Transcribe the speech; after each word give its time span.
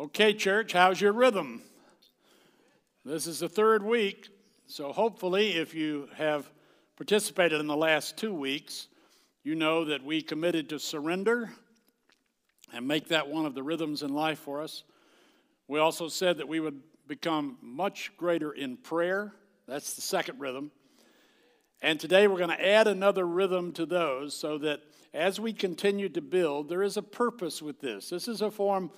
Okay, 0.00 0.32
church, 0.32 0.72
how's 0.72 0.98
your 0.98 1.12
rhythm? 1.12 1.60
This 3.04 3.26
is 3.26 3.40
the 3.40 3.50
third 3.50 3.82
week, 3.82 4.30
so 4.66 4.92
hopefully, 4.92 5.58
if 5.58 5.74
you 5.74 6.08
have 6.16 6.50
participated 6.96 7.60
in 7.60 7.66
the 7.66 7.76
last 7.76 8.16
two 8.16 8.32
weeks, 8.32 8.88
you 9.44 9.54
know 9.54 9.84
that 9.84 10.02
we 10.02 10.22
committed 10.22 10.70
to 10.70 10.78
surrender 10.78 11.50
and 12.72 12.88
make 12.88 13.08
that 13.08 13.28
one 13.28 13.44
of 13.44 13.54
the 13.54 13.62
rhythms 13.62 14.02
in 14.02 14.14
life 14.14 14.38
for 14.38 14.62
us. 14.62 14.84
We 15.68 15.80
also 15.80 16.08
said 16.08 16.38
that 16.38 16.48
we 16.48 16.60
would 16.60 16.80
become 17.06 17.58
much 17.60 18.10
greater 18.16 18.52
in 18.52 18.78
prayer. 18.78 19.34
That's 19.68 19.92
the 19.92 20.00
second 20.00 20.40
rhythm. 20.40 20.70
And 21.82 22.00
today 22.00 22.26
we're 22.26 22.38
going 22.38 22.56
to 22.56 22.66
add 22.66 22.88
another 22.88 23.26
rhythm 23.26 23.72
to 23.72 23.84
those 23.84 24.34
so 24.34 24.56
that 24.56 24.80
as 25.12 25.38
we 25.38 25.52
continue 25.52 26.08
to 26.08 26.22
build, 26.22 26.70
there 26.70 26.82
is 26.82 26.96
a 26.96 27.02
purpose 27.02 27.60
with 27.60 27.82
this. 27.82 28.08
This 28.08 28.28
is 28.28 28.40
a 28.40 28.50
form 28.50 28.90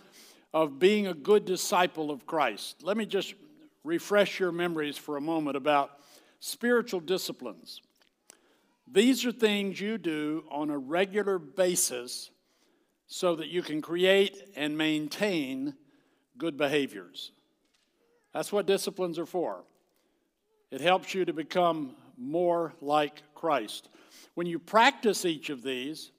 of 0.53 0.79
being 0.79 1.07
a 1.07 1.15
good 1.15 1.45
disciple 1.45 2.11
of 2.11 2.27
Christ. 2.27 2.83
Let 2.83 2.97
me 2.97 3.07
just 3.07 3.35
refresh 3.85 4.39
your 4.39 4.53
memories 4.53 4.97
for 4.97 5.17
a 5.17 5.21
moment 5.21 5.57
about 5.57 5.91
spiritual 6.41 7.01
disciplines. 7.01 7.81
These 8.91 9.25
are 9.25 9.33
things 9.33 9.81
you 9.81 9.97
do 9.97 10.45
on 10.51 10.71
a 10.71 10.77
regular 10.77 11.39
basis 11.39 12.31
so 13.07 13.37
that 13.37 13.49
you 13.49 13.63
can 13.63 13.81
create 13.81 14.51
and 14.57 14.77
maintain 14.77 15.75
good 16.37 16.57
behaviors. 16.57 17.33
That's 18.33 18.53
what 18.53 18.67
disciplines 18.67 19.19
are 19.19 19.27
for. 19.27 19.65
It 20.71 20.81
helps 20.81 21.15
you 21.15 21.25
to 21.25 21.33
become 21.33 21.95
more 22.17 22.75
like 22.81 23.23
Christ. 23.35 23.89
When 24.35 24.47
you 24.47 24.59
practice 24.59 25.25
each 25.25 25.51
of 25.51 25.63
these, 25.63 26.11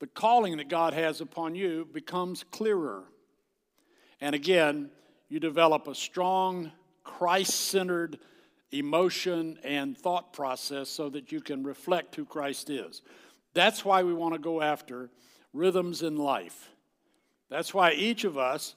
the 0.00 0.06
calling 0.06 0.56
that 0.56 0.68
God 0.68 0.94
has 0.94 1.20
upon 1.20 1.54
you 1.54 1.86
becomes 1.92 2.44
clearer. 2.50 3.04
And 4.20 4.34
again, 4.34 4.90
you 5.28 5.40
develop 5.40 5.88
a 5.88 5.94
strong, 5.94 6.72
Christ 7.04 7.54
centered 7.54 8.18
emotion 8.72 9.58
and 9.64 9.96
thought 9.96 10.32
process 10.32 10.88
so 10.88 11.08
that 11.10 11.32
you 11.32 11.40
can 11.40 11.62
reflect 11.64 12.14
who 12.14 12.24
Christ 12.24 12.70
is. 12.70 13.02
That's 13.54 13.84
why 13.84 14.02
we 14.02 14.14
want 14.14 14.34
to 14.34 14.40
go 14.40 14.62
after 14.62 15.10
rhythms 15.52 16.02
in 16.02 16.16
life. 16.16 16.70
That's 17.48 17.74
why 17.74 17.92
each 17.92 18.24
of 18.24 18.38
us, 18.38 18.76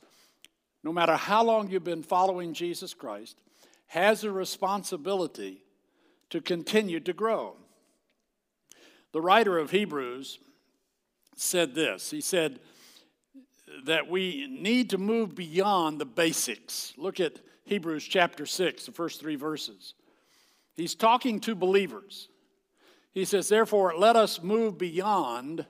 no 0.84 0.92
matter 0.92 1.16
how 1.16 1.44
long 1.44 1.70
you've 1.70 1.84
been 1.84 2.04
following 2.04 2.54
Jesus 2.54 2.94
Christ, 2.94 3.38
has 3.88 4.24
a 4.24 4.32
responsibility 4.32 5.64
to 6.32 6.42
continue 6.42 7.00
to 7.02 7.14
grow. 7.14 7.56
The 9.12 9.22
writer 9.22 9.60
of 9.60 9.70
Hebrews 9.70 10.40
said 11.36 11.76
this 11.76 12.10
He 12.10 12.22
said 12.22 12.60
that 13.86 14.10
we 14.10 14.48
need 14.48 14.92
to 14.92 14.98
move 14.98 15.36
beyond 15.36 16.00
the 16.00 16.06
basics. 16.06 16.94
Look 16.98 17.20
at 17.20 17.40
Hebrews 17.66 18.04
chapter 18.04 18.46
6, 18.46 18.86
the 18.86 18.92
first 18.92 19.20
three 19.20 19.36
verses. 19.36 19.94
He's 20.76 20.96
talking 20.96 21.40
to 21.42 21.56
believers. 21.56 22.30
He 23.12 23.26
says, 23.26 23.48
Therefore, 23.48 23.94
let 23.98 24.16
us 24.16 24.42
move 24.42 24.78
beyond 24.78 25.66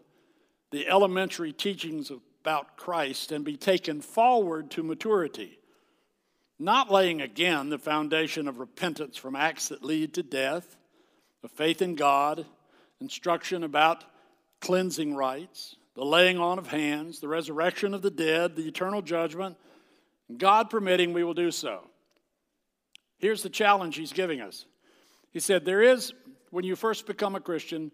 the 0.72 0.88
elementary 0.88 1.54
teachings 1.54 2.12
about 2.42 2.78
Christ 2.78 3.32
and 3.32 3.44
be 3.44 3.58
taken 3.58 4.02
forward 4.02 4.72
to 4.72 4.84
maturity 4.84 5.60
not 6.64 6.92
laying 6.92 7.22
again 7.22 7.70
the 7.70 7.78
foundation 7.78 8.48
of 8.48 8.60
repentance 8.60 9.18
from 9.18 9.36
acts 9.36 9.68
that 9.68 9.84
lead 9.84 10.14
to 10.14 10.24
death, 10.24 10.78
of 11.44 11.52
faith 11.52 11.82
in 11.82 11.96
God, 11.96 12.46
instruction 13.02 13.64
about 13.64 14.04
cleansing 14.62 15.14
rites, 15.14 15.76
the 15.96 16.06
laying 16.06 16.40
on 16.40 16.58
of 16.58 16.68
hands, 16.68 17.20
the 17.20 17.28
resurrection 17.28 17.94
of 17.94 18.02
the 18.02 18.12
dead, 18.12 18.56
the 18.56 18.68
eternal 18.68 19.02
judgment. 19.02 19.58
God 20.38 20.70
permitting, 20.70 21.14
we 21.14 21.24
will 21.24 21.34
do 21.34 21.52
so. 21.52 21.88
Here's 23.20 23.44
the 23.44 23.50
challenge 23.50 23.96
he's 23.96 24.14
giving 24.14 24.42
us. 24.42 24.66
He 25.32 25.40
said, 25.40 25.66
There 25.66 25.82
is, 25.82 26.14
when 26.50 26.66
you 26.66 26.76
first 26.76 27.06
become 27.06 27.36
a 27.36 27.40
Christian, 27.40 27.92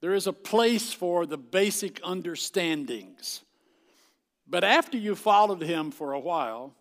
there 0.00 0.14
is 0.14 0.26
a 0.26 0.32
place 0.32 0.92
for 0.92 1.26
the 1.26 1.38
basic 1.38 2.00
understandings. 2.02 3.42
But 4.48 4.64
after 4.64 4.96
you 4.96 5.14
followed 5.14 5.62
him 5.62 5.90
for 5.90 6.12
a 6.12 6.20
while, 6.20 6.74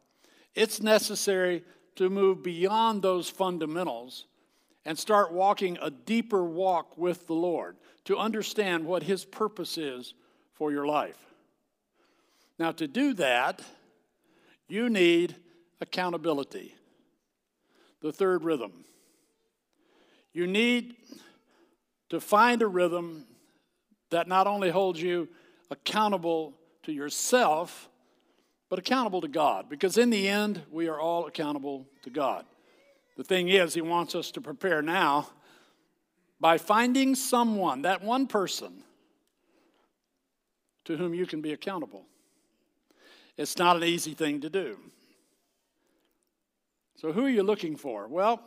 it's 0.53 0.81
necessary 0.81 1.63
to 1.95 2.09
move 2.09 2.43
beyond 2.43 3.01
those 3.01 3.29
fundamentals 3.29 4.25
and 4.85 4.97
start 4.97 5.31
walking 5.31 5.77
a 5.81 5.89
deeper 5.89 6.43
walk 6.43 6.97
with 6.97 7.27
the 7.27 7.33
Lord 7.33 7.75
to 8.05 8.17
understand 8.17 8.85
what 8.85 9.03
His 9.03 9.25
purpose 9.25 9.77
is 9.77 10.13
for 10.55 10.71
your 10.71 10.85
life. 10.85 11.17
Now, 12.57 12.71
to 12.71 12.87
do 12.87 13.13
that, 13.15 13.61
you 14.67 14.89
need 14.89 15.35
accountability. 15.81 16.73
The 18.01 18.11
third 18.11 18.43
rhythm. 18.43 18.85
You 20.33 20.47
need 20.47 20.95
to 22.09 22.19
find 22.19 22.61
a 22.61 22.67
rhythm 22.67 23.25
that 24.09 24.27
not 24.27 24.47
only 24.47 24.69
holds 24.69 25.01
you 25.01 25.27
accountable 25.69 26.53
to 26.83 26.91
yourself, 26.91 27.89
but 28.69 28.79
accountable 28.79 29.21
to 29.21 29.27
God, 29.27 29.69
because 29.69 29.97
in 29.97 30.09
the 30.09 30.27
end, 30.27 30.61
we 30.71 30.87
are 30.87 30.99
all 30.99 31.25
accountable 31.25 31.85
to 32.03 32.09
God. 32.09 32.45
The 33.17 33.23
thing 33.23 33.49
is, 33.49 33.73
He 33.73 33.81
wants 33.81 34.15
us 34.15 34.31
to 34.31 34.41
prepare 34.41 34.81
now 34.81 35.29
by 36.39 36.57
finding 36.57 37.15
someone, 37.15 37.83
that 37.83 38.03
one 38.03 38.27
person, 38.27 38.83
to 40.85 40.97
whom 40.97 41.13
you 41.13 41.25
can 41.25 41.41
be 41.41 41.53
accountable. 41.53 42.05
It's 43.37 43.57
not 43.57 43.75
an 43.75 43.83
easy 43.83 44.13
thing 44.13 44.41
to 44.41 44.49
do. 44.49 44.77
So, 46.95 47.11
who 47.11 47.25
are 47.25 47.29
you 47.29 47.43
looking 47.43 47.75
for? 47.75 48.07
Well, 48.07 48.41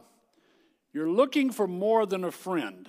you're 0.93 1.11
looking 1.11 1.51
for 1.51 1.67
more 1.67 2.07
than 2.07 2.25
a 2.25 2.33
friend. 2.33 2.89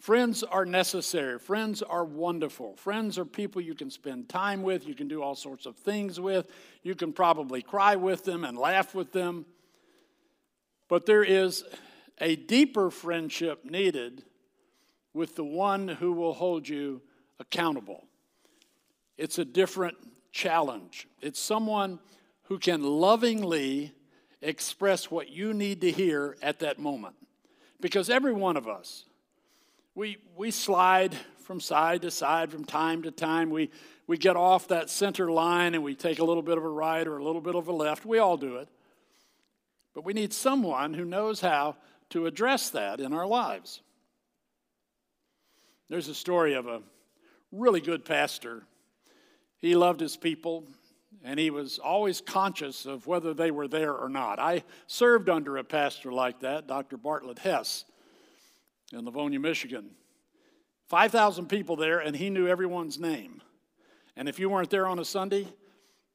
Friends 0.00 0.42
are 0.42 0.64
necessary. 0.64 1.38
Friends 1.38 1.82
are 1.82 2.04
wonderful. 2.04 2.76
Friends 2.76 3.18
are 3.18 3.24
people 3.24 3.60
you 3.60 3.74
can 3.74 3.90
spend 3.90 4.28
time 4.28 4.62
with, 4.62 4.86
you 4.86 4.94
can 4.94 5.08
do 5.08 5.22
all 5.22 5.34
sorts 5.34 5.66
of 5.66 5.76
things 5.76 6.20
with, 6.20 6.46
you 6.82 6.94
can 6.94 7.12
probably 7.12 7.62
cry 7.62 7.96
with 7.96 8.24
them 8.24 8.44
and 8.44 8.56
laugh 8.56 8.94
with 8.94 9.12
them. 9.12 9.44
But 10.88 11.06
there 11.06 11.24
is 11.24 11.64
a 12.20 12.36
deeper 12.36 12.90
friendship 12.90 13.64
needed 13.64 14.24
with 15.12 15.36
the 15.36 15.44
one 15.44 15.88
who 15.88 16.12
will 16.12 16.34
hold 16.34 16.68
you 16.68 17.02
accountable. 17.40 18.04
It's 19.16 19.38
a 19.38 19.44
different 19.44 19.96
challenge. 20.32 21.08
It's 21.20 21.40
someone 21.40 21.98
who 22.44 22.58
can 22.58 22.82
lovingly 22.82 23.92
express 24.40 25.10
what 25.10 25.30
you 25.30 25.52
need 25.52 25.80
to 25.82 25.90
hear 25.90 26.36
at 26.42 26.60
that 26.60 26.78
moment. 26.78 27.16
Because 27.80 28.10
every 28.10 28.32
one 28.32 28.56
of 28.56 28.66
us, 28.66 29.04
we, 29.94 30.18
we 30.36 30.50
slide 30.50 31.16
from 31.44 31.60
side 31.60 32.02
to 32.02 32.10
side 32.10 32.50
from 32.50 32.64
time 32.64 33.02
to 33.02 33.10
time. 33.10 33.50
We, 33.50 33.70
we 34.06 34.18
get 34.18 34.36
off 34.36 34.68
that 34.68 34.90
center 34.90 35.30
line 35.30 35.74
and 35.74 35.82
we 35.82 35.94
take 35.94 36.18
a 36.18 36.24
little 36.24 36.42
bit 36.42 36.58
of 36.58 36.64
a 36.64 36.68
right 36.68 37.06
or 37.06 37.18
a 37.18 37.24
little 37.24 37.40
bit 37.40 37.54
of 37.54 37.68
a 37.68 37.72
left. 37.72 38.04
We 38.04 38.18
all 38.18 38.36
do 38.36 38.56
it. 38.56 38.68
But 39.94 40.04
we 40.04 40.12
need 40.12 40.32
someone 40.32 40.94
who 40.94 41.04
knows 41.04 41.40
how 41.40 41.76
to 42.10 42.26
address 42.26 42.70
that 42.70 43.00
in 43.00 43.12
our 43.12 43.26
lives. 43.26 43.80
There's 45.88 46.08
a 46.08 46.14
story 46.14 46.54
of 46.54 46.66
a 46.66 46.82
really 47.52 47.80
good 47.80 48.04
pastor. 48.04 48.64
He 49.58 49.74
loved 49.74 50.00
his 50.00 50.16
people 50.16 50.64
and 51.24 51.38
he 51.38 51.50
was 51.50 51.78
always 51.78 52.20
conscious 52.20 52.86
of 52.86 53.06
whether 53.06 53.34
they 53.34 53.50
were 53.50 53.68
there 53.68 53.94
or 53.94 54.08
not. 54.08 54.38
I 54.38 54.62
served 54.86 55.28
under 55.28 55.56
a 55.56 55.64
pastor 55.64 56.12
like 56.12 56.40
that, 56.40 56.66
Dr. 56.66 56.96
Bartlett 56.96 57.38
Hess 57.38 57.84
in 58.92 59.04
Livonia, 59.04 59.40
Michigan. 59.40 59.90
5,000 60.88 61.48
people 61.48 61.76
there, 61.76 61.98
and 61.98 62.16
he 62.16 62.30
knew 62.30 62.46
everyone's 62.46 62.98
name. 62.98 63.42
And 64.16 64.28
if 64.28 64.38
you 64.38 64.48
weren't 64.48 64.70
there 64.70 64.86
on 64.86 64.98
a 64.98 65.04
Sunday, 65.04 65.46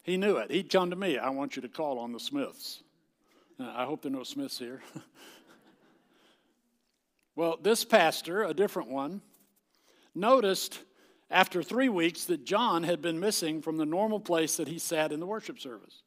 he 0.02 0.18
knew 0.18 0.38
it. 0.38 0.52
He'd 0.52 0.72
come 0.72 0.90
to 0.90 0.96
me, 0.96 1.18
I 1.18 1.30
want 1.30 1.56
you 1.56 1.62
to 1.62 1.70
call 1.70 2.00
on 2.00 2.12
the 2.12 2.20
Smiths. 2.20 2.82
Uh, 3.60 3.72
I 3.76 3.86
hope 3.86 4.02
there 4.02 4.12
are 4.12 4.16
no 4.16 4.24
Smiths 4.24 4.58
here. 4.58 4.82
well, 7.36 7.58
this 7.62 7.86
pastor, 7.86 8.44
a 8.44 8.54
different 8.54 8.90
one, 8.90 9.22
noticed 10.16 10.80
after 11.34 11.64
three 11.64 11.90
weeks 11.90 12.26
that 12.26 12.46
John 12.46 12.84
had 12.84 13.02
been 13.02 13.20
missing 13.20 13.62
from 13.64 13.78
the 13.78 13.88
normal 13.88 14.20
place 14.20 14.56
that 14.58 14.68
he 14.68 14.78
sat 14.78 15.12
in 15.12 15.20
the 15.20 15.26
worship 15.26 15.60
service. 15.60 16.04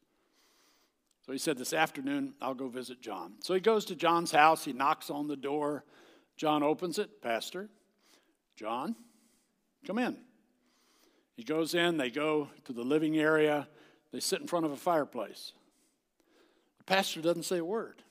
So 1.27 1.33
he 1.33 1.39
said, 1.39 1.59
This 1.59 1.73
afternoon, 1.73 2.35
I'll 2.41 2.55
go 2.55 2.69
visit 2.69 3.03
John. 3.03 3.35
So 3.41 3.53
he 3.53 3.61
goes 3.61 3.85
to 3.87 3.97
John's 3.97 4.31
house, 4.31 4.65
he 4.65 4.73
knocks 4.73 5.11
on 5.11 5.27
the 5.27 5.37
door. 5.37 5.85
John 6.37 6.63
opens 6.63 6.99
it, 6.99 7.21
Pastor. 7.21 7.69
John, 8.55 8.95
come 9.85 9.99
in. 9.99 10.17
He 11.35 11.43
goes 11.43 11.75
in, 11.75 11.97
they 11.97 12.11
go 12.11 12.49
to 12.65 12.73
the 12.73 12.83
living 12.83 13.19
area, 13.19 13.67
they 14.13 14.21
sit 14.21 14.41
in 14.41 14.47
front 14.47 14.65
of 14.65 14.73
a 14.73 14.77
fireplace. 14.77 15.53
The 16.79 16.85
pastor 16.85 17.21
doesn't 17.21 17.43
say 17.43 17.59
a 17.59 17.65
word. 17.65 18.03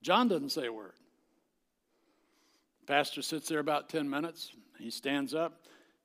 John 0.00 0.28
doesn't 0.28 0.50
say 0.50 0.66
a 0.66 0.72
word. 0.72 0.94
The 2.80 2.92
pastor 2.92 3.20
sits 3.20 3.48
there 3.48 3.58
about 3.58 3.88
10 3.88 4.08
minutes. 4.08 4.52
He 4.78 4.90
stands 4.90 5.34
up. 5.34 5.64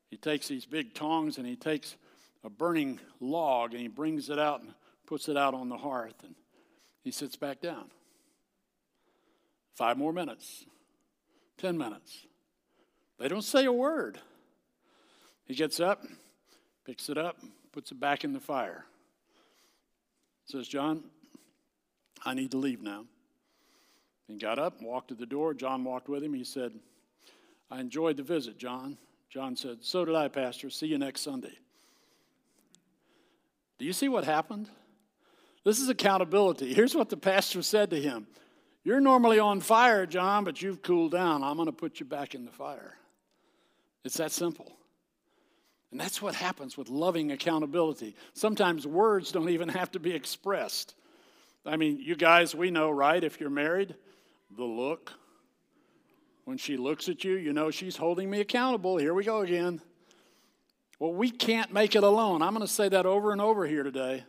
He 0.09 0.17
takes 0.17 0.47
these 0.47 0.65
big 0.65 0.93
tongs 0.93 1.37
and 1.37 1.47
he 1.47 1.55
takes 1.55 1.95
a 2.43 2.49
burning 2.49 2.99
log 3.19 3.71
and 3.71 3.81
he 3.81 3.87
brings 3.87 4.29
it 4.29 4.39
out 4.39 4.61
and 4.61 4.73
puts 5.05 5.29
it 5.29 5.37
out 5.37 5.53
on 5.53 5.69
the 5.69 5.77
hearth 5.77 6.23
and 6.23 6.35
he 7.03 7.11
sits 7.11 7.35
back 7.35 7.61
down. 7.61 7.85
Five 9.75 9.97
more 9.97 10.13
minutes, 10.13 10.65
10 11.57 11.77
minutes. 11.77 12.27
They 13.19 13.27
don't 13.27 13.43
say 13.43 13.65
a 13.65 13.71
word. 13.71 14.19
He 15.45 15.55
gets 15.55 15.79
up, 15.79 16.03
picks 16.85 17.09
it 17.09 17.17
up, 17.17 17.37
puts 17.71 17.91
it 17.91 17.99
back 17.99 18.23
in 18.23 18.33
the 18.33 18.39
fire. 18.39 18.85
Says, 20.45 20.67
John, 20.67 21.03
I 22.25 22.33
need 22.33 22.51
to 22.51 22.57
leave 22.57 22.81
now. 22.81 23.05
He 24.27 24.37
got 24.37 24.59
up, 24.59 24.81
walked 24.81 25.09
to 25.09 25.15
the 25.15 25.25
door. 25.25 25.53
John 25.53 25.83
walked 25.83 26.09
with 26.09 26.23
him. 26.23 26.33
He 26.33 26.43
said, 26.43 26.73
I 27.71 27.79
enjoyed 27.79 28.17
the 28.17 28.23
visit, 28.23 28.57
John. 28.57 28.97
John 29.29 29.55
said, 29.55 29.77
So 29.81 30.03
did 30.03 30.13
I, 30.13 30.27
Pastor. 30.27 30.69
See 30.69 30.87
you 30.87 30.97
next 30.97 31.21
Sunday. 31.21 31.57
Do 33.79 33.85
you 33.85 33.93
see 33.93 34.09
what 34.09 34.25
happened? 34.25 34.69
This 35.63 35.79
is 35.79 35.89
accountability. 35.89 36.73
Here's 36.73 36.93
what 36.93 37.09
the 37.09 37.17
pastor 37.17 37.61
said 37.61 37.89
to 37.91 37.99
him 37.99 38.27
You're 38.83 38.99
normally 38.99 39.39
on 39.39 39.61
fire, 39.61 40.05
John, 40.05 40.43
but 40.43 40.61
you've 40.61 40.81
cooled 40.81 41.13
down. 41.13 41.43
I'm 41.43 41.55
going 41.55 41.67
to 41.67 41.71
put 41.71 41.99
you 41.99 42.05
back 42.05 42.35
in 42.35 42.45
the 42.45 42.51
fire. 42.51 42.97
It's 44.03 44.17
that 44.17 44.31
simple. 44.31 44.73
And 45.91 45.99
that's 45.99 46.21
what 46.21 46.35
happens 46.35 46.77
with 46.77 46.89
loving 46.89 47.31
accountability. 47.31 48.15
Sometimes 48.33 48.87
words 48.87 49.31
don't 49.31 49.49
even 49.49 49.69
have 49.69 49.91
to 49.91 49.99
be 49.99 50.11
expressed. 50.11 50.95
I 51.65 51.75
mean, 51.75 51.99
you 51.99 52.15
guys, 52.15 52.55
we 52.55 52.71
know, 52.71 52.89
right? 52.89 53.23
If 53.23 53.39
you're 53.39 53.49
married, 53.49 53.95
the 54.55 54.63
look. 54.63 55.13
When 56.45 56.57
she 56.57 56.77
looks 56.77 57.07
at 57.07 57.23
you, 57.23 57.35
you 57.35 57.53
know 57.53 57.71
she's 57.71 57.97
holding 57.97 58.29
me 58.29 58.39
accountable. 58.41 58.97
Here 58.97 59.13
we 59.13 59.23
go 59.23 59.41
again. 59.41 59.81
Well, 60.99 61.13
we 61.13 61.31
can't 61.31 61.73
make 61.73 61.95
it 61.95 62.03
alone. 62.03 62.41
I'm 62.41 62.53
going 62.53 62.65
to 62.65 62.71
say 62.71 62.89
that 62.89 63.05
over 63.05 63.31
and 63.31 63.41
over 63.41 63.65
here 63.65 63.83
today. 63.83 64.23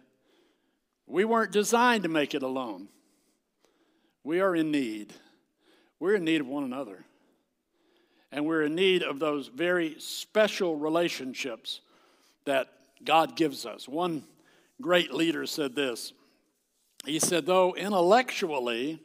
We 1.07 1.25
weren't 1.25 1.53
designed 1.53 2.05
to 2.05 2.09
make 2.09 2.35
it 2.35 2.43
alone. 2.43 2.89
We 4.25 4.41
are 4.41 4.55
in 4.55 4.71
need. 4.71 5.13
We're 6.01 6.15
in 6.15 6.25
need 6.25 6.41
of 6.41 6.47
one 6.47 6.65
another. 6.65 7.05
And 8.31 8.47
we're 8.47 8.63
in 8.63 8.75
need 8.75 9.03
of 9.03 9.19
those 9.19 9.49
very 9.49 9.97
special 9.99 10.77
relationships 10.77 11.81
that 12.45 12.69
God 13.05 13.37
gives 13.37 13.67
us. 13.67 13.89
One 13.89 14.25
great 14.81 15.13
leader 15.13 15.47
said 15.47 15.75
this 15.75 16.13
He 17.05 17.19
said, 17.19 17.47
Though 17.47 17.75
intellectually 17.75 19.01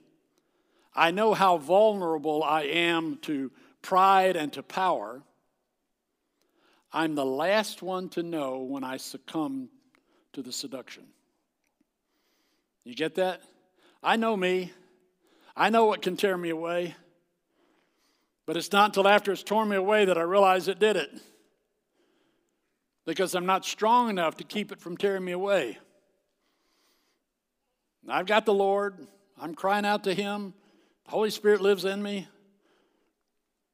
I 0.98 1.12
know 1.12 1.36
how 1.36 1.60
vulnerable 1.60 2.44
I 2.44 2.64
am 2.64 3.20
to 3.22 3.52
pride 3.84 4.36
and 4.36 4.52
to 4.54 4.64
power, 4.64 5.22
I'm 6.92 7.14
the 7.14 7.26
last 7.26 7.84
one 7.84 8.10
to 8.10 8.24
know 8.24 8.60
when 8.60 8.84
I 8.84 8.98
succumb 8.98 9.70
to 10.34 10.42
the 10.42 10.52
seduction. 10.52 11.04
You 12.84 12.96
get 12.96 13.16
that? 13.16 13.42
I 14.02 14.16
know 14.16 14.36
me. 14.36 14.72
I 15.56 15.70
know 15.70 15.86
what 15.86 16.02
can 16.02 16.18
tear 16.18 16.36
me 16.36 16.50
away. 16.50 16.96
But 18.48 18.58
it's 18.58 18.72
not 18.72 18.90
until 18.90 19.08
after 19.08 19.32
it's 19.32 19.44
torn 19.44 19.70
me 19.70 19.76
away 19.76 20.06
that 20.06 20.18
I 20.18 20.22
realize 20.22 20.68
it 20.68 20.80
did 20.80 20.96
it. 20.96 21.12
Because 23.06 23.36
I'm 23.36 23.46
not 23.46 23.66
strong 23.66 24.10
enough 24.10 24.38
to 24.38 24.44
keep 24.44 24.72
it 24.72 24.80
from 24.80 24.98
tearing 24.98 25.24
me 25.24 25.34
away. 25.34 25.78
I've 28.10 28.26
got 28.26 28.46
the 28.46 28.54
Lord. 28.54 29.06
I'm 29.40 29.54
crying 29.54 29.86
out 29.86 30.06
to 30.06 30.14
Him. 30.14 30.54
Holy 31.08 31.30
Spirit 31.30 31.62
lives 31.62 31.86
in 31.86 32.02
me. 32.04 32.28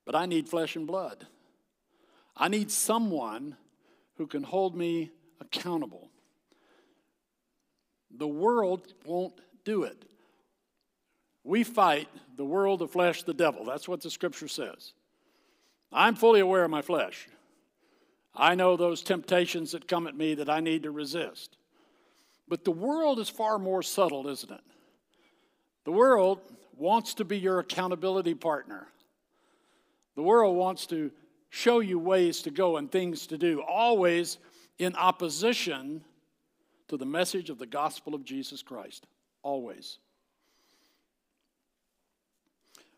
But 0.05 0.15
I 0.15 0.25
need 0.25 0.49
flesh 0.49 0.75
and 0.75 0.85
blood. 0.85 1.25
I 2.35 2.47
need 2.47 2.71
someone 2.71 3.55
who 4.17 4.27
can 4.27 4.43
hold 4.43 4.75
me 4.75 5.11
accountable. 5.39 6.09
The 8.15 8.27
world 8.27 8.93
won't 9.05 9.39
do 9.63 9.83
it. 9.83 10.05
We 11.43 11.63
fight 11.63 12.07
the 12.35 12.45
world, 12.45 12.79
the 12.79 12.87
flesh, 12.87 13.23
the 13.23 13.33
devil. 13.33 13.65
That's 13.65 13.87
what 13.87 14.01
the 14.01 14.09
scripture 14.09 14.47
says. 14.47 14.93
I'm 15.91 16.15
fully 16.15 16.39
aware 16.39 16.63
of 16.63 16.71
my 16.71 16.81
flesh. 16.81 17.27
I 18.35 18.55
know 18.55 18.75
those 18.75 19.03
temptations 19.03 19.71
that 19.71 19.87
come 19.87 20.07
at 20.07 20.15
me 20.15 20.35
that 20.35 20.49
I 20.49 20.59
need 20.59 20.83
to 20.83 20.91
resist. 20.91 21.57
But 22.47 22.63
the 22.63 22.71
world 22.71 23.19
is 23.19 23.29
far 23.29 23.59
more 23.59 23.83
subtle, 23.83 24.27
isn't 24.27 24.51
it? 24.51 24.61
The 25.85 25.91
world 25.91 26.39
wants 26.77 27.13
to 27.15 27.25
be 27.25 27.37
your 27.37 27.59
accountability 27.59 28.33
partner. 28.33 28.87
The 30.15 30.23
world 30.23 30.55
wants 30.55 30.85
to 30.87 31.11
show 31.49 31.79
you 31.79 31.99
ways 31.99 32.41
to 32.43 32.51
go 32.51 32.77
and 32.77 32.91
things 32.91 33.27
to 33.27 33.37
do, 33.37 33.61
always 33.61 34.37
in 34.79 34.95
opposition 34.95 36.03
to 36.87 36.97
the 36.97 37.05
message 37.05 37.49
of 37.49 37.59
the 37.59 37.65
gospel 37.65 38.15
of 38.15 38.23
Jesus 38.23 38.61
Christ. 38.61 39.05
Always. 39.41 39.99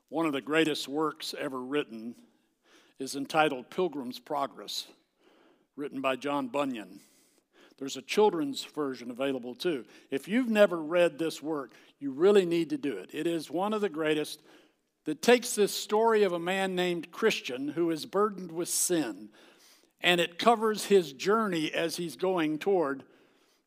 One 0.09 0.25
of 0.25 0.33
the 0.33 0.41
greatest 0.41 0.87
works 0.87 1.33
ever 1.37 1.59
written 1.59 2.15
is 2.99 3.15
entitled 3.15 3.69
Pilgrim's 3.69 4.19
Progress, 4.19 4.87
written 5.75 5.99
by 5.99 6.15
John 6.15 6.47
Bunyan. 6.47 6.99
There's 7.77 7.97
a 7.97 8.01
children's 8.01 8.63
version 8.63 9.11
available 9.11 9.53
too. 9.53 9.83
If 10.09 10.27
you've 10.27 10.49
never 10.49 10.81
read 10.81 11.19
this 11.19 11.43
work, 11.43 11.71
you 12.05 12.11
really 12.11 12.45
need 12.45 12.69
to 12.69 12.77
do 12.77 12.97
it. 12.97 13.09
It 13.13 13.25
is 13.25 13.49
one 13.49 13.73
of 13.73 13.81
the 13.81 13.89
greatest 13.89 14.43
that 15.05 15.23
takes 15.23 15.55
this 15.55 15.73
story 15.73 16.21
of 16.21 16.33
a 16.33 16.39
man 16.39 16.75
named 16.75 17.11
Christian 17.11 17.67
who 17.67 17.89
is 17.89 18.05
burdened 18.05 18.51
with 18.51 18.69
sin, 18.69 19.29
and 20.01 20.21
it 20.21 20.37
covers 20.37 20.85
his 20.85 21.13
journey 21.13 21.73
as 21.73 21.97
he's 21.97 22.15
going 22.15 22.59
toward 22.59 23.01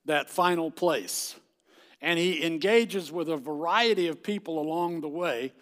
that 0.04 0.30
final 0.30 0.70
place. 0.70 1.34
And 2.00 2.16
he 2.16 2.46
engages 2.46 3.10
with 3.10 3.28
a 3.28 3.36
variety 3.36 4.06
of 4.06 4.22
people 4.22 4.60
along 4.60 5.00
the 5.00 5.08
way 5.08 5.52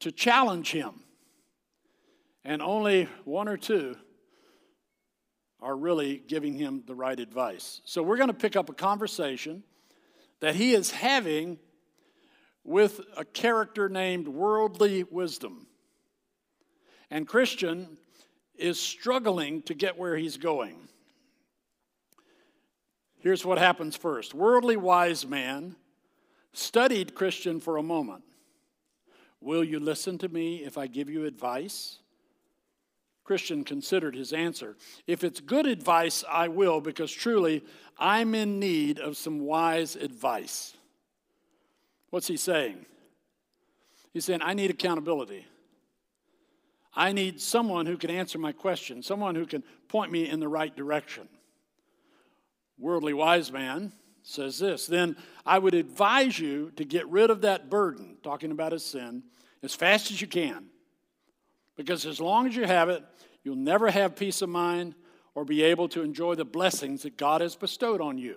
to 0.00 0.12
challenge 0.12 0.70
him. 0.70 1.00
And 2.44 2.60
only 2.60 3.08
one 3.24 3.48
or 3.48 3.56
two 3.56 3.96
are 5.62 5.74
really 5.74 6.22
giving 6.28 6.52
him 6.52 6.82
the 6.86 6.94
right 6.94 7.18
advice. 7.18 7.80
So 7.86 8.02
we're 8.02 8.18
going 8.18 8.28
to 8.28 8.34
pick 8.34 8.54
up 8.54 8.68
a 8.68 8.74
conversation 8.74 9.62
that 10.40 10.56
he 10.56 10.74
is 10.74 10.90
having 10.90 11.58
with 12.68 13.00
a 13.16 13.24
character 13.24 13.88
named 13.88 14.28
Worldly 14.28 15.02
Wisdom. 15.04 15.66
And 17.10 17.26
Christian 17.26 17.96
is 18.56 18.78
struggling 18.78 19.62
to 19.62 19.74
get 19.74 19.96
where 19.96 20.16
he's 20.18 20.36
going. 20.36 20.76
Here's 23.20 23.44
what 23.44 23.58
happens 23.58 23.96
first 23.96 24.34
Worldly 24.34 24.76
wise 24.76 25.26
man 25.26 25.76
studied 26.52 27.14
Christian 27.14 27.58
for 27.58 27.78
a 27.78 27.82
moment. 27.82 28.22
Will 29.40 29.64
you 29.64 29.80
listen 29.80 30.18
to 30.18 30.28
me 30.28 30.56
if 30.56 30.76
I 30.76 30.88
give 30.88 31.08
you 31.08 31.24
advice? 31.24 32.00
Christian 33.24 33.64
considered 33.64 34.14
his 34.14 34.32
answer. 34.32 34.76
If 35.06 35.24
it's 35.24 35.40
good 35.40 35.66
advice, 35.66 36.24
I 36.30 36.48
will, 36.48 36.80
because 36.80 37.12
truly 37.12 37.64
I'm 37.98 38.34
in 38.34 38.58
need 38.58 38.98
of 38.98 39.16
some 39.16 39.40
wise 39.40 39.96
advice. 39.96 40.77
What's 42.10 42.26
he 42.26 42.36
saying? 42.36 42.86
He's 44.12 44.24
saying, 44.24 44.40
I 44.42 44.54
need 44.54 44.70
accountability. 44.70 45.46
I 46.94 47.12
need 47.12 47.40
someone 47.40 47.86
who 47.86 47.96
can 47.96 48.10
answer 48.10 48.38
my 48.38 48.52
question, 48.52 49.02
someone 49.02 49.34
who 49.34 49.46
can 49.46 49.62
point 49.88 50.10
me 50.10 50.28
in 50.28 50.40
the 50.40 50.48
right 50.48 50.74
direction. 50.74 51.28
Worldly 52.78 53.12
wise 53.12 53.52
man 53.52 53.92
says 54.22 54.58
this 54.58 54.86
Then 54.86 55.16
I 55.44 55.58
would 55.58 55.74
advise 55.74 56.38
you 56.38 56.72
to 56.76 56.84
get 56.84 57.06
rid 57.08 57.30
of 57.30 57.42
that 57.42 57.70
burden, 57.70 58.16
talking 58.22 58.50
about 58.50 58.72
his 58.72 58.84
sin, 58.84 59.22
as 59.62 59.74
fast 59.74 60.10
as 60.10 60.20
you 60.20 60.26
can. 60.26 60.66
Because 61.76 62.06
as 62.06 62.20
long 62.20 62.46
as 62.46 62.56
you 62.56 62.64
have 62.64 62.88
it, 62.88 63.04
you'll 63.44 63.56
never 63.56 63.90
have 63.90 64.16
peace 64.16 64.42
of 64.42 64.48
mind 64.48 64.94
or 65.34 65.44
be 65.44 65.62
able 65.62 65.88
to 65.90 66.02
enjoy 66.02 66.34
the 66.34 66.44
blessings 66.44 67.02
that 67.02 67.16
God 67.16 67.40
has 67.40 67.54
bestowed 67.54 68.00
on 68.00 68.18
you. 68.18 68.36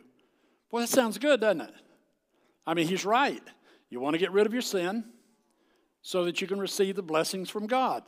Well, 0.69 0.81
that 0.81 0.89
sounds 0.89 1.17
good, 1.17 1.41
doesn't 1.41 1.61
it? 1.61 1.73
I 2.67 2.75
mean, 2.75 2.87
he's 2.87 3.05
right. 3.05 3.41
You 3.91 3.99
want 3.99 4.15
to 4.15 4.17
get 4.17 4.31
rid 4.31 4.47
of 4.47 4.53
your 4.53 4.63
sin 4.63 5.03
so 6.01 6.25
that 6.25 6.41
you 6.41 6.47
can 6.47 6.59
receive 6.59 6.95
the 6.95 7.03
blessings 7.03 7.49
from 7.49 7.67
God. 7.67 8.01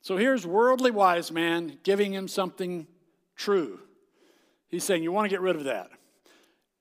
So 0.00 0.16
here's 0.16 0.46
worldly 0.46 0.92
wise 0.92 1.30
man 1.30 1.78
giving 1.82 2.14
him 2.14 2.28
something 2.28 2.86
true. 3.36 3.80
He's 4.68 4.84
saying, 4.84 5.02
You 5.02 5.12
want 5.12 5.26
to 5.26 5.30
get 5.30 5.40
rid 5.40 5.56
of 5.56 5.64
that. 5.64 5.90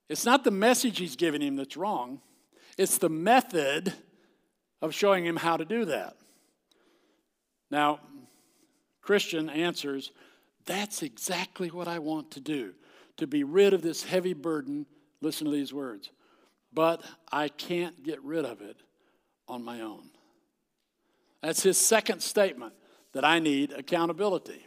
It's 0.10 0.25
not 0.25 0.43
the 0.43 0.51
message 0.51 1.00
he's 1.00 1.15
giving 1.15 1.41
him 1.41 1.55
that's 1.55 1.75
wrong, 1.75 2.22
it's 2.77 3.00
the 3.00 3.10
method 3.10 3.93
of 4.82 4.93
showing 4.93 5.25
him 5.25 5.38
how 5.38 5.58
to 5.58 5.65
do 5.65 5.86
that. 5.86 6.15
Now, 7.72 8.00
Christian 9.01 9.50
answers, 9.50 10.12
That's 10.65 11.01
exactly 11.01 11.70
what 11.70 11.88
I 11.88 12.00
want 12.00 12.32
to 12.32 12.39
do, 12.39 12.74
to 13.17 13.25
be 13.25 13.43
rid 13.43 13.74
of 13.74 13.82
this 13.82 14.03
heavy 14.03 14.34
burden. 14.34 14.86
Listen 15.22 15.46
to 15.46 15.51
these 15.51 15.74
words. 15.74 16.12
But 16.74 17.03
I 17.32 17.50
can't 17.50 18.03
get 18.03 18.22
rid 18.24 18.46
of 18.46 18.62
it 18.62 18.77
on 19.48 19.63
my 19.63 19.82
own. 19.82 20.10
That's 21.42 21.62
his 21.62 21.77
second 21.77 22.22
statement 22.22 22.74
that 23.13 23.25
I 23.25 23.39
need 23.39 23.72
accountability. 23.72 24.65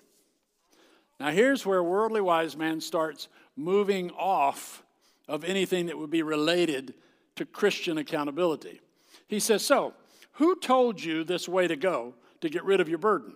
Now, 1.19 1.31
here's 1.31 1.65
where 1.65 1.83
worldly 1.83 2.21
wise 2.21 2.57
man 2.57 2.81
starts 2.81 3.29
moving 3.57 4.11
off 4.11 4.83
of 5.29 5.45
anything 5.45 5.87
that 5.87 5.99
would 5.99 6.11
be 6.11 6.23
related 6.23 6.95
to 7.37 7.47
Christian 7.47 7.99
accountability. 7.99 8.81
He 9.27 9.41
says, 9.41 9.65
So, 9.65 9.95
who 10.33 10.57
told 10.57 11.03
you 11.03 11.25
this 11.25 11.49
way 11.49 11.67
to 11.67 11.77
go 11.77 12.15
to 12.43 12.49
get 12.49 12.65
rid 12.65 12.81
of 12.81 12.89
your 12.89 12.99
burden? 12.99 13.35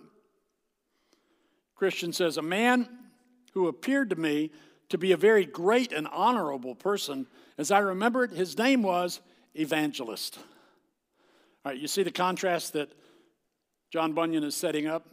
Christian 1.75 2.13
says, 2.13 2.37
A 2.37 2.43
man 2.43 2.87
who 3.53 3.67
appeared 3.67 4.11
to 4.11 4.15
me 4.15 4.51
to 4.91 4.97
be 4.97 5.11
a 5.11 5.17
very 5.17 5.45
great 5.45 5.91
and 5.91 6.07
honorable 6.11 6.75
person. 6.75 7.27
As 7.57 7.71
I 7.71 7.79
remember 7.79 8.23
it, 8.23 8.31
his 8.31 8.57
name 8.57 8.83
was 8.83 9.19
Evangelist. 9.55 10.37
All 11.65 11.71
right, 11.71 11.77
you 11.79 11.87
see 11.87 12.03
the 12.03 12.11
contrast 12.11 12.73
that 12.73 12.91
John 13.91 14.13
Bunyan 14.13 14.43
is 14.43 14.55
setting 14.55 14.87
up? 14.87 15.07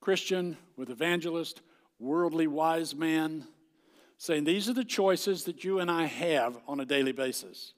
Christian 0.00 0.56
with 0.76 0.90
evangelist, 0.90 1.60
worldly 1.98 2.46
wise 2.46 2.94
man, 2.94 3.46
saying 4.16 4.44
these 4.44 4.68
are 4.68 4.74
the 4.74 4.84
choices 4.84 5.44
that 5.44 5.64
you 5.64 5.78
and 5.78 5.90
I 5.90 6.04
have 6.04 6.58
on 6.66 6.80
a 6.80 6.84
daily 6.84 7.12
basis. 7.12 7.74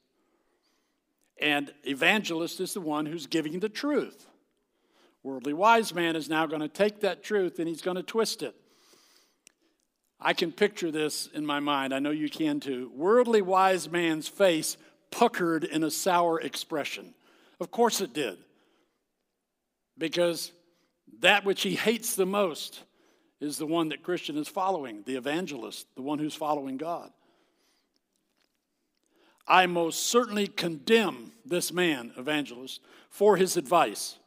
And 1.41 1.73
evangelist 1.83 2.59
is 2.59 2.73
the 2.73 2.81
one 2.81 3.05
who's 3.05 3.27
giving 3.27 3.59
the 3.59 3.69
truth. 3.69 4.27
Worldly 5.23 5.53
wise 5.53 5.93
man 5.93 6.15
is 6.15 6.29
now 6.29 6.45
going 6.45 6.61
to 6.61 6.67
take 6.67 7.01
that 7.01 7.23
truth 7.23 7.59
and 7.59 7.67
he's 7.67 7.81
going 7.81 7.97
to 7.97 8.03
twist 8.03 8.43
it. 8.43 8.55
I 10.25 10.31
can 10.33 10.53
picture 10.53 10.89
this 10.89 11.27
in 11.33 11.45
my 11.45 11.59
mind. 11.59 11.93
I 11.93 11.99
know 11.99 12.11
you 12.11 12.29
can 12.29 12.61
too. 12.61 12.89
Worldly 12.95 13.41
wise 13.41 13.91
man's 13.91 14.29
face 14.29 14.77
puckered 15.11 15.65
in 15.65 15.83
a 15.83 15.91
sour 15.91 16.39
expression. 16.39 17.13
Of 17.59 17.71
course 17.71 17.99
it 17.99 18.13
did. 18.13 18.37
Because 19.97 20.53
that 21.19 21.43
which 21.43 21.61
he 21.61 21.75
hates 21.75 22.15
the 22.15 22.25
most 22.25 22.83
is 23.41 23.57
the 23.57 23.65
one 23.65 23.89
that 23.89 24.01
Christian 24.01 24.37
is 24.37 24.47
following, 24.47 25.03
the 25.05 25.17
evangelist, 25.17 25.87
the 25.95 26.01
one 26.01 26.19
who's 26.19 26.33
following 26.33 26.77
God. 26.77 27.11
I 29.45 29.65
most 29.65 30.05
certainly 30.05 30.47
condemn 30.47 31.33
this 31.45 31.73
man, 31.73 32.13
evangelist, 32.15 32.79
for 33.09 33.35
his 33.35 33.57
advice. 33.57 34.17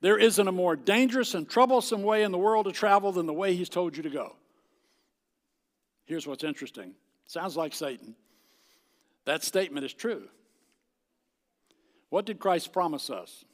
There 0.00 0.16
isn't 0.16 0.46
a 0.46 0.52
more 0.52 0.76
dangerous 0.76 1.34
and 1.34 1.48
troublesome 1.48 2.04
way 2.04 2.22
in 2.22 2.30
the 2.30 2.38
world 2.38 2.66
to 2.66 2.72
travel 2.72 3.10
than 3.10 3.26
the 3.26 3.32
way 3.32 3.56
he's 3.56 3.68
told 3.68 3.96
you 3.96 4.04
to 4.04 4.10
go. 4.10 4.36
Here's 6.04 6.26
what's 6.26 6.44
interesting 6.44 6.94
sounds 7.26 7.56
like 7.56 7.74
Satan. 7.74 8.14
That 9.24 9.42
statement 9.42 9.86
is 9.86 9.94
true. 9.94 10.28
What 12.10 12.26
did 12.26 12.38
Christ 12.38 12.72
promise 12.72 13.10
us? 13.10 13.44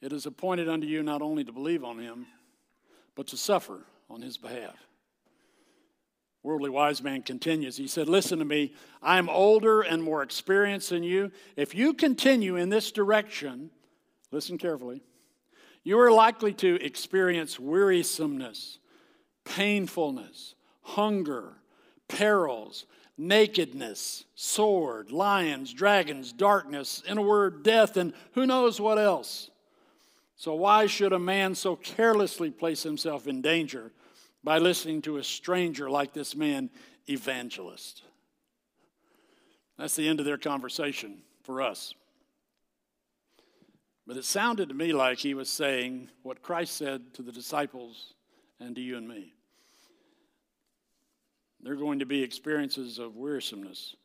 It 0.00 0.12
is 0.12 0.26
appointed 0.26 0.68
unto 0.68 0.86
you 0.86 1.02
not 1.02 1.20
only 1.20 1.44
to 1.44 1.52
believe 1.52 1.82
on 1.82 1.98
him, 1.98 2.26
but 3.14 3.26
to 3.28 3.36
suffer 3.36 3.80
on 4.08 4.22
his 4.22 4.36
behalf. 4.36 4.76
Worldly 6.42 6.70
wise 6.70 7.02
man 7.02 7.22
continues. 7.22 7.76
He 7.76 7.88
said, 7.88 8.08
Listen 8.08 8.38
to 8.38 8.44
me. 8.44 8.72
I'm 9.02 9.28
older 9.28 9.80
and 9.80 10.00
more 10.00 10.22
experienced 10.22 10.90
than 10.90 11.02
you. 11.02 11.32
If 11.56 11.74
you 11.74 11.92
continue 11.92 12.54
in 12.54 12.68
this 12.68 12.92
direction, 12.92 13.70
listen 14.30 14.56
carefully, 14.56 15.02
you 15.82 15.98
are 15.98 16.12
likely 16.12 16.52
to 16.54 16.76
experience 16.76 17.58
wearisomeness, 17.58 18.78
painfulness, 19.46 20.54
hunger, 20.82 21.54
perils, 22.08 22.84
nakedness, 23.16 24.24
sword, 24.34 25.10
lions, 25.10 25.72
dragons, 25.72 26.32
darkness, 26.32 27.02
in 27.08 27.16
a 27.16 27.22
word, 27.22 27.62
death, 27.62 27.96
and 27.96 28.12
who 28.32 28.46
knows 28.46 28.78
what 28.78 28.98
else. 28.98 29.50
So, 30.36 30.54
why 30.54 30.84
should 30.84 31.14
a 31.14 31.18
man 31.18 31.54
so 31.54 31.76
carelessly 31.76 32.50
place 32.50 32.82
himself 32.82 33.26
in 33.26 33.40
danger? 33.40 33.92
by 34.46 34.58
listening 34.58 35.02
to 35.02 35.16
a 35.16 35.24
stranger 35.24 35.90
like 35.90 36.12
this 36.12 36.36
man, 36.36 36.70
evangelist. 37.08 38.04
That's 39.76 39.96
the 39.96 40.08
end 40.08 40.20
of 40.20 40.24
their 40.24 40.38
conversation 40.38 41.18
for 41.42 41.60
us. 41.60 41.94
But 44.06 44.16
it 44.16 44.24
sounded 44.24 44.68
to 44.68 44.74
me 44.74 44.92
like 44.92 45.18
he 45.18 45.34
was 45.34 45.50
saying 45.50 46.10
what 46.22 46.42
Christ 46.42 46.76
said 46.76 47.12
to 47.14 47.22
the 47.22 47.32
disciples 47.32 48.14
and 48.60 48.76
to 48.76 48.80
you 48.80 48.96
and 48.96 49.08
me. 49.08 49.34
There 51.66 51.74
are 51.74 51.78
going 51.78 51.98
to 51.98 52.06
be 52.06 52.22
experiences 52.22 53.00
of 53.00 53.16
wearisomeness, 53.16 53.96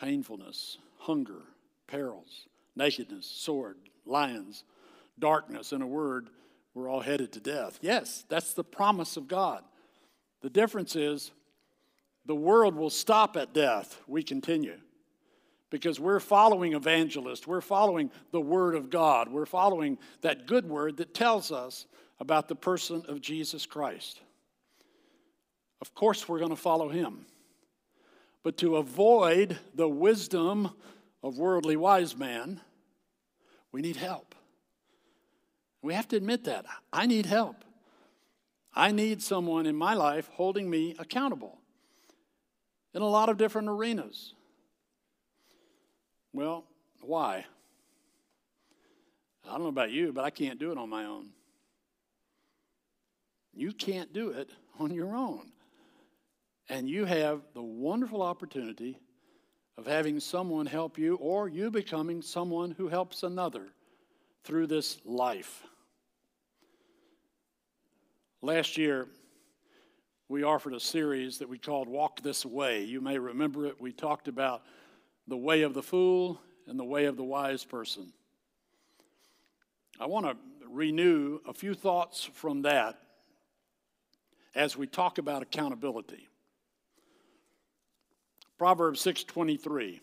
painfulness, 0.00 0.78
hunger, 0.98 1.42
perils, 1.88 2.46
nakedness, 2.76 3.26
sword, 3.26 3.76
lions, 4.06 4.62
darkness, 5.18 5.72
in 5.72 5.82
a 5.82 5.86
word, 5.88 6.28
we're 6.72 6.88
all 6.88 7.00
headed 7.00 7.32
to 7.32 7.40
death. 7.40 7.80
Yes, 7.82 8.24
that's 8.28 8.54
the 8.54 8.62
promise 8.62 9.16
of 9.16 9.26
God. 9.26 9.64
The 10.42 10.48
difference 10.48 10.94
is 10.94 11.32
the 12.24 12.36
world 12.36 12.76
will 12.76 12.88
stop 12.88 13.36
at 13.36 13.52
death. 13.52 14.00
We 14.06 14.22
continue. 14.22 14.78
Because 15.70 15.98
we're 15.98 16.20
following 16.20 16.74
evangelists, 16.74 17.48
we're 17.48 17.60
following 17.60 18.12
the 18.30 18.40
Word 18.40 18.76
of 18.76 18.90
God, 18.90 19.28
we're 19.28 19.44
following 19.44 19.98
that 20.20 20.46
good 20.46 20.68
word 20.68 20.98
that 20.98 21.14
tells 21.14 21.50
us 21.50 21.86
about 22.20 22.46
the 22.46 22.54
person 22.54 23.02
of 23.08 23.20
Jesus 23.20 23.66
Christ. 23.66 24.20
Of 25.80 25.94
course, 25.94 26.28
we're 26.28 26.38
going 26.38 26.50
to 26.50 26.56
follow 26.56 26.88
Him. 26.88 27.26
But 28.42 28.58
to 28.58 28.76
avoid 28.76 29.58
the 29.74 29.88
wisdom 29.88 30.70
of 31.22 31.38
worldly 31.38 31.76
wise 31.76 32.16
man, 32.16 32.60
we 33.72 33.82
need 33.82 33.96
help. 33.96 34.34
We 35.82 35.94
have 35.94 36.08
to 36.08 36.16
admit 36.16 36.44
that. 36.44 36.66
I 36.92 37.06
need 37.06 37.26
help. 37.26 37.64
I 38.74 38.92
need 38.92 39.22
someone 39.22 39.66
in 39.66 39.76
my 39.76 39.94
life 39.94 40.28
holding 40.34 40.68
me 40.70 40.94
accountable 40.98 41.58
in 42.94 43.02
a 43.02 43.08
lot 43.08 43.28
of 43.28 43.36
different 43.36 43.68
arenas. 43.68 44.34
Well, 46.32 46.64
why? 47.00 47.46
I 49.46 49.52
don't 49.52 49.62
know 49.62 49.68
about 49.68 49.90
you, 49.90 50.12
but 50.12 50.24
I 50.24 50.30
can't 50.30 50.58
do 50.58 50.70
it 50.70 50.78
on 50.78 50.88
my 50.88 51.04
own. 51.04 51.30
You 53.52 53.72
can't 53.72 54.12
do 54.12 54.30
it 54.30 54.50
on 54.78 54.92
your 54.92 55.16
own. 55.16 55.50
And 56.70 56.88
you 56.88 57.04
have 57.04 57.42
the 57.52 57.62
wonderful 57.62 58.22
opportunity 58.22 58.96
of 59.76 59.86
having 59.86 60.20
someone 60.20 60.66
help 60.66 60.98
you 60.98 61.16
or 61.16 61.48
you 61.48 61.68
becoming 61.68 62.22
someone 62.22 62.70
who 62.70 62.86
helps 62.86 63.24
another 63.24 63.66
through 64.44 64.68
this 64.68 65.00
life. 65.04 65.64
Last 68.40 68.78
year, 68.78 69.08
we 70.28 70.44
offered 70.44 70.74
a 70.74 70.80
series 70.80 71.38
that 71.38 71.48
we 71.48 71.58
called 71.58 71.88
Walk 71.88 72.22
This 72.22 72.46
Way. 72.46 72.84
You 72.84 73.00
may 73.00 73.18
remember 73.18 73.66
it. 73.66 73.80
We 73.80 73.92
talked 73.92 74.28
about 74.28 74.62
the 75.26 75.36
way 75.36 75.62
of 75.62 75.74
the 75.74 75.82
fool 75.82 76.40
and 76.68 76.78
the 76.78 76.84
way 76.84 77.06
of 77.06 77.16
the 77.16 77.24
wise 77.24 77.64
person. 77.64 78.12
I 79.98 80.06
want 80.06 80.24
to 80.24 80.36
renew 80.68 81.40
a 81.48 81.52
few 81.52 81.74
thoughts 81.74 82.30
from 82.32 82.62
that 82.62 82.96
as 84.54 84.76
we 84.76 84.86
talk 84.86 85.18
about 85.18 85.42
accountability. 85.42 86.28
Proverbs 88.60 89.00
6:23. 89.00 90.02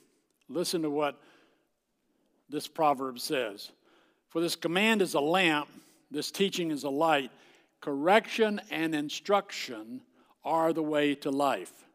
Listen 0.49 0.81
to 0.81 0.89
what 0.89 1.21
this 2.49 2.67
proverb 2.67 3.19
says. 3.19 3.71
For 4.29 4.41
this 4.41 4.55
command 4.55 5.03
is 5.03 5.13
a 5.13 5.19
lamp, 5.19 5.69
this 6.09 6.31
teaching 6.31 6.71
is 6.71 6.83
a 6.83 6.89
light 6.89 7.29
Correction 7.81 8.59
and 8.71 8.95
instruction 8.95 10.01
are 10.43 10.73
the 10.73 10.81
way 10.81 11.13
to 11.13 11.29
life. 11.29 11.85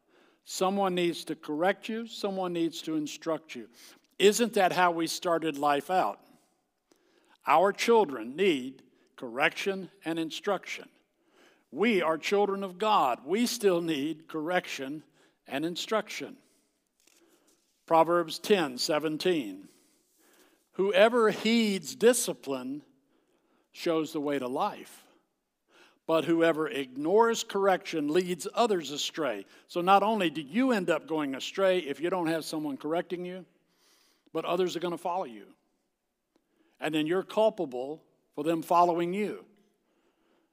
Someone 0.44 0.94
needs 0.94 1.24
to 1.24 1.34
correct 1.34 1.88
you, 1.88 2.06
someone 2.06 2.52
needs 2.52 2.80
to 2.82 2.94
instruct 2.94 3.56
you. 3.56 3.68
Isn't 4.20 4.52
that 4.52 4.70
how 4.70 4.92
we 4.92 5.08
started 5.08 5.58
life 5.58 5.90
out? 5.90 6.20
Our 7.44 7.72
children 7.72 8.36
need 8.36 8.84
correction 9.16 9.90
and 10.04 10.16
instruction. 10.16 10.88
We 11.72 12.02
are 12.02 12.18
children 12.18 12.62
of 12.62 12.78
God. 12.78 13.18
We 13.26 13.46
still 13.46 13.80
need 13.80 14.28
correction 14.28 15.02
and 15.48 15.64
instruction. 15.64 16.36
Proverbs 17.92 18.38
10 18.38 18.78
17. 18.78 19.68
Whoever 20.76 21.28
heeds 21.28 21.94
discipline 21.94 22.80
shows 23.72 24.14
the 24.14 24.20
way 24.20 24.38
to 24.38 24.48
life 24.48 25.04
but 26.06 26.24
whoever 26.24 26.68
ignores 26.68 27.44
correction 27.44 28.08
leads 28.08 28.48
others 28.54 28.92
astray. 28.92 29.44
So 29.68 29.82
not 29.82 30.02
only 30.02 30.30
do 30.30 30.40
you 30.40 30.72
end 30.72 30.88
up 30.88 31.06
going 31.06 31.34
astray 31.34 31.80
if 31.80 32.00
you 32.00 32.08
don't 32.08 32.28
have 32.28 32.46
someone 32.46 32.78
correcting 32.78 33.26
you, 33.26 33.44
but 34.32 34.46
others 34.46 34.74
are 34.74 34.80
going 34.80 34.92
to 34.92 34.98
follow 34.98 35.24
you. 35.24 35.44
And 36.80 36.94
then 36.94 37.06
you're 37.06 37.22
culpable 37.22 38.02
for 38.34 38.42
them 38.42 38.62
following 38.62 39.12
you. 39.12 39.44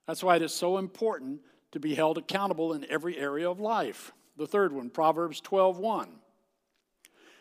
That's 0.08 0.22
why 0.22 0.36
it 0.36 0.41
is 0.41 0.53
so 0.53 0.77
important 0.77 1.39
to 1.72 1.79
be 1.79 1.96
held 1.96 2.17
accountable 2.17 2.74
in 2.74 2.86
every 2.89 3.17
area 3.17 3.50
of 3.50 3.62
life. 3.62 4.12
The 4.36 4.46
third 4.46 4.74
one, 4.74 4.89
Proverbs 4.89 5.39
12:1. 5.39 6.10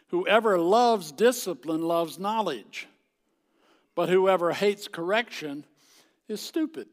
Whoever 0.08 0.58
loves 0.58 1.12
discipline 1.12 1.82
loves 1.82 2.18
knowledge, 2.18 2.88
but 3.94 4.08
whoever 4.08 4.52
hates 4.52 4.88
correction 4.88 5.64
is 6.28 6.40
stupid. 6.40 6.88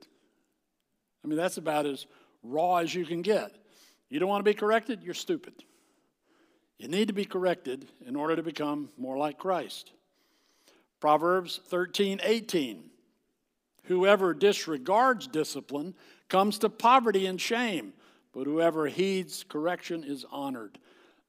I 1.23 1.27
mean, 1.27 1.37
that's 1.37 1.57
about 1.57 1.85
as 1.85 2.05
raw 2.43 2.77
as 2.77 2.93
you 2.93 3.05
can 3.05 3.21
get. 3.21 3.51
You 4.09 4.19
don't 4.19 4.29
want 4.29 4.43
to 4.43 4.49
be 4.49 4.53
corrected? 4.53 5.01
You're 5.01 5.13
stupid. 5.13 5.53
You 6.77 6.89
need 6.89 7.07
to 7.07 7.13
be 7.13 7.25
corrected 7.25 7.87
in 8.05 8.15
order 8.15 8.35
to 8.35 8.43
become 8.43 8.89
more 8.97 9.17
like 9.17 9.37
Christ. 9.37 9.91
Proverbs 10.99 11.59
13, 11.67 12.19
18. 12.21 12.83
Whoever 13.83 14.33
disregards 14.33 15.27
discipline 15.27 15.93
comes 16.27 16.59
to 16.59 16.69
poverty 16.69 17.27
and 17.27 17.39
shame, 17.39 17.93
but 18.33 18.45
whoever 18.45 18.87
heeds 18.87 19.45
correction 19.47 20.03
is 20.03 20.25
honored. 20.31 20.77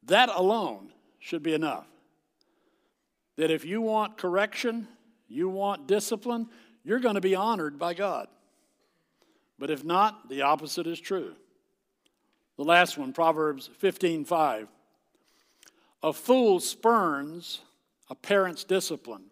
That 0.05 0.31
alone 0.31 0.91
should 1.19 1.43
be 1.43 1.55
enough. 1.55 1.87
That 3.37 3.51
if 3.51 3.65
you 3.65 3.81
want 3.81 4.17
correction, 4.17 4.89
you 5.29 5.49
want 5.49 5.87
discipline, 5.87 6.49
you're 6.85 7.01
going 7.01 7.15
to 7.17 7.21
be 7.21 7.35
honored 7.35 7.79
by 7.79 7.95
God. 7.95 8.29
But 9.59 9.71
if 9.71 9.85
not, 9.85 10.29
the 10.29 10.43
opposite 10.43 10.87
is 10.87 11.01
true. 11.01 11.35
The 12.57 12.65
last 12.65 12.97
one, 12.97 13.13
Proverbs 13.13 13.69
15:5. 13.81 14.69
A 16.03 16.13
fool 16.13 16.61
spurns 16.61 17.61
a 18.09 18.15
parent's 18.15 18.65
discipline, 18.65 19.25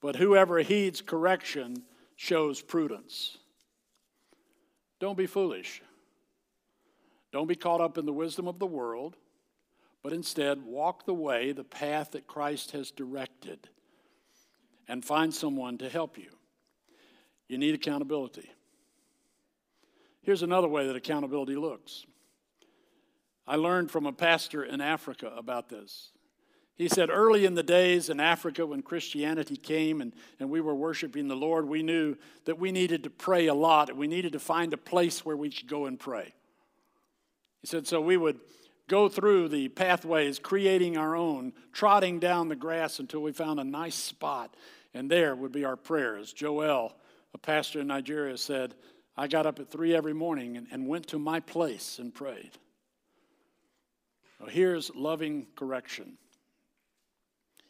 but 0.00 0.16
whoever 0.16 0.58
heeds 0.58 1.00
correction 1.00 1.84
shows 2.16 2.60
prudence. 2.60 3.38
Don't 4.98 5.16
be 5.16 5.26
foolish. 5.26 5.82
Don't 7.32 7.46
be 7.46 7.54
caught 7.54 7.80
up 7.80 7.96
in 7.96 8.06
the 8.06 8.12
wisdom 8.12 8.48
of 8.48 8.58
the 8.58 8.66
world, 8.66 9.16
but 10.02 10.12
instead 10.12 10.62
walk 10.62 11.04
the 11.04 11.14
way, 11.14 11.52
the 11.52 11.64
path 11.64 12.12
that 12.12 12.26
Christ 12.26 12.72
has 12.72 12.90
directed, 12.90 13.68
and 14.88 15.04
find 15.04 15.32
someone 15.32 15.78
to 15.78 15.88
help 15.88 16.18
you. 16.18 16.30
You 17.48 17.58
need 17.58 17.74
accountability. 17.74 18.50
Here's 20.22 20.42
another 20.42 20.68
way 20.68 20.86
that 20.86 20.96
accountability 20.96 21.56
looks. 21.56 22.04
I 23.46 23.56
learned 23.56 23.90
from 23.90 24.06
a 24.06 24.12
pastor 24.12 24.64
in 24.64 24.80
Africa 24.80 25.32
about 25.36 25.68
this. 25.68 26.12
He 26.76 26.88
said, 26.88 27.10
early 27.10 27.44
in 27.44 27.54
the 27.54 27.62
days 27.62 28.08
in 28.08 28.20
Africa, 28.20 28.64
when 28.64 28.80
Christianity 28.80 29.56
came 29.56 30.00
and, 30.00 30.14
and 30.38 30.48
we 30.48 30.62
were 30.62 30.74
worshiping 30.74 31.28
the 31.28 31.36
Lord, 31.36 31.68
we 31.68 31.82
knew 31.82 32.16
that 32.46 32.58
we 32.58 32.72
needed 32.72 33.04
to 33.04 33.10
pray 33.10 33.48
a 33.48 33.54
lot 33.54 33.90
and 33.90 33.98
we 33.98 34.06
needed 34.06 34.32
to 34.32 34.38
find 34.38 34.72
a 34.72 34.78
place 34.78 35.24
where 35.24 35.36
we 35.36 35.50
could 35.50 35.68
go 35.68 35.86
and 35.86 35.98
pray. 35.98 36.32
He 37.60 37.66
said, 37.66 37.86
so 37.86 38.00
we 38.00 38.16
would 38.16 38.40
go 38.90 39.08
through 39.08 39.48
the 39.48 39.68
pathways, 39.68 40.40
creating 40.40 40.98
our 40.98 41.14
own, 41.14 41.52
trotting 41.72 42.18
down 42.18 42.48
the 42.48 42.56
grass 42.56 42.98
until 42.98 43.20
we 43.20 43.30
found 43.30 43.60
a 43.60 43.64
nice 43.64 43.94
spot, 43.94 44.56
and 44.92 45.08
there 45.08 45.36
would 45.36 45.52
be 45.52 45.64
our 45.64 45.76
prayers. 45.76 46.32
Joel, 46.32 46.92
a 47.32 47.38
pastor 47.38 47.80
in 47.80 47.86
Nigeria, 47.86 48.36
said, 48.36 48.74
I 49.16 49.28
got 49.28 49.46
up 49.46 49.60
at 49.60 49.70
three 49.70 49.94
every 49.94 50.12
morning 50.12 50.56
and, 50.56 50.66
and 50.72 50.88
went 50.88 51.06
to 51.08 51.20
my 51.20 51.38
place 51.38 52.00
and 52.00 52.12
prayed. 52.12 52.50
Well, 54.40 54.48
here's 54.48 54.92
loving 54.96 55.46
correction. 55.54 56.18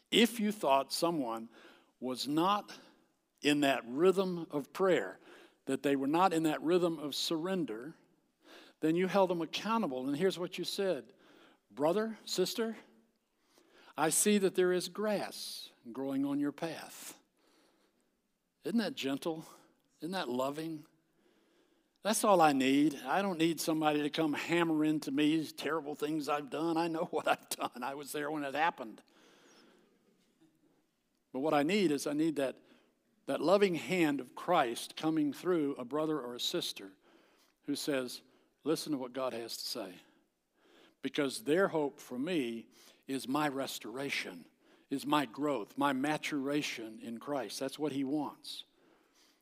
If 0.09 0.39
you 0.39 0.51
thought 0.51 0.91
someone 0.91 1.49
was 1.99 2.27
not 2.27 2.71
in 3.43 3.61
that 3.61 3.83
rhythm 3.87 4.47
of 4.49 4.73
prayer, 4.73 5.19
that 5.67 5.83
they 5.83 5.95
were 5.95 6.07
not 6.07 6.33
in 6.33 6.43
that 6.43 6.63
rhythm 6.63 6.97
of 6.97 7.13
surrender, 7.13 7.93
then 8.81 8.95
you 8.95 9.07
held 9.07 9.29
them 9.29 9.41
accountable. 9.41 10.07
And 10.07 10.17
here's 10.17 10.37
what 10.37 10.57
you 10.57 10.63
said 10.63 11.05
Brother, 11.73 12.17
sister, 12.25 12.75
I 13.97 14.09
see 14.09 14.37
that 14.39 14.55
there 14.55 14.73
is 14.73 14.89
grass 14.89 15.69
growing 15.91 16.25
on 16.25 16.39
your 16.39 16.51
path. 16.51 17.15
Isn't 18.65 18.79
that 18.79 18.95
gentle? 18.95 19.45
Isn't 20.01 20.11
that 20.11 20.29
loving? 20.29 20.83
That's 22.03 22.23
all 22.23 22.41
I 22.41 22.51
need. 22.51 22.97
I 23.07 23.21
don't 23.21 23.37
need 23.37 23.59
somebody 23.59 24.01
to 24.01 24.09
come 24.09 24.33
hammer 24.33 24.83
into 24.83 25.11
me 25.11 25.45
terrible 25.55 25.93
things 25.93 26.27
I've 26.27 26.49
done. 26.49 26.75
I 26.77 26.87
know 26.87 27.05
what 27.11 27.27
I've 27.27 27.49
done. 27.49 27.83
I 27.83 27.93
was 27.93 28.11
there 28.11 28.31
when 28.31 28.43
it 28.43 28.55
happened. 28.55 29.01
But 31.31 31.39
what 31.39 31.53
I 31.53 31.63
need 31.63 31.91
is 31.91 32.07
I 32.07 32.13
need 32.13 32.37
that, 32.37 32.55
that 33.27 33.39
loving 33.39 33.75
hand 33.75 34.19
of 34.19 34.35
Christ 34.35 34.97
coming 34.97 35.31
through 35.31 35.75
a 35.77 35.85
brother 35.85 36.19
or 36.19 36.35
a 36.35 36.39
sister 36.39 36.89
who 37.67 37.75
says, 37.75 38.21
Listen 38.63 38.91
to 38.91 38.97
what 38.97 39.13
God 39.13 39.33
has 39.33 39.57
to 39.57 39.67
say. 39.67 39.89
Because 41.01 41.39
their 41.39 41.67
hope 41.67 41.99
for 41.99 42.17
me 42.19 42.65
is 43.07 43.27
my 43.27 43.47
restoration, 43.47 44.45
is 44.89 45.05
my 45.05 45.25
growth, 45.25 45.73
my 45.77 45.93
maturation 45.93 46.99
in 47.03 47.17
Christ. 47.17 47.59
That's 47.59 47.79
what 47.79 47.91
He 47.91 48.03
wants. 48.03 48.63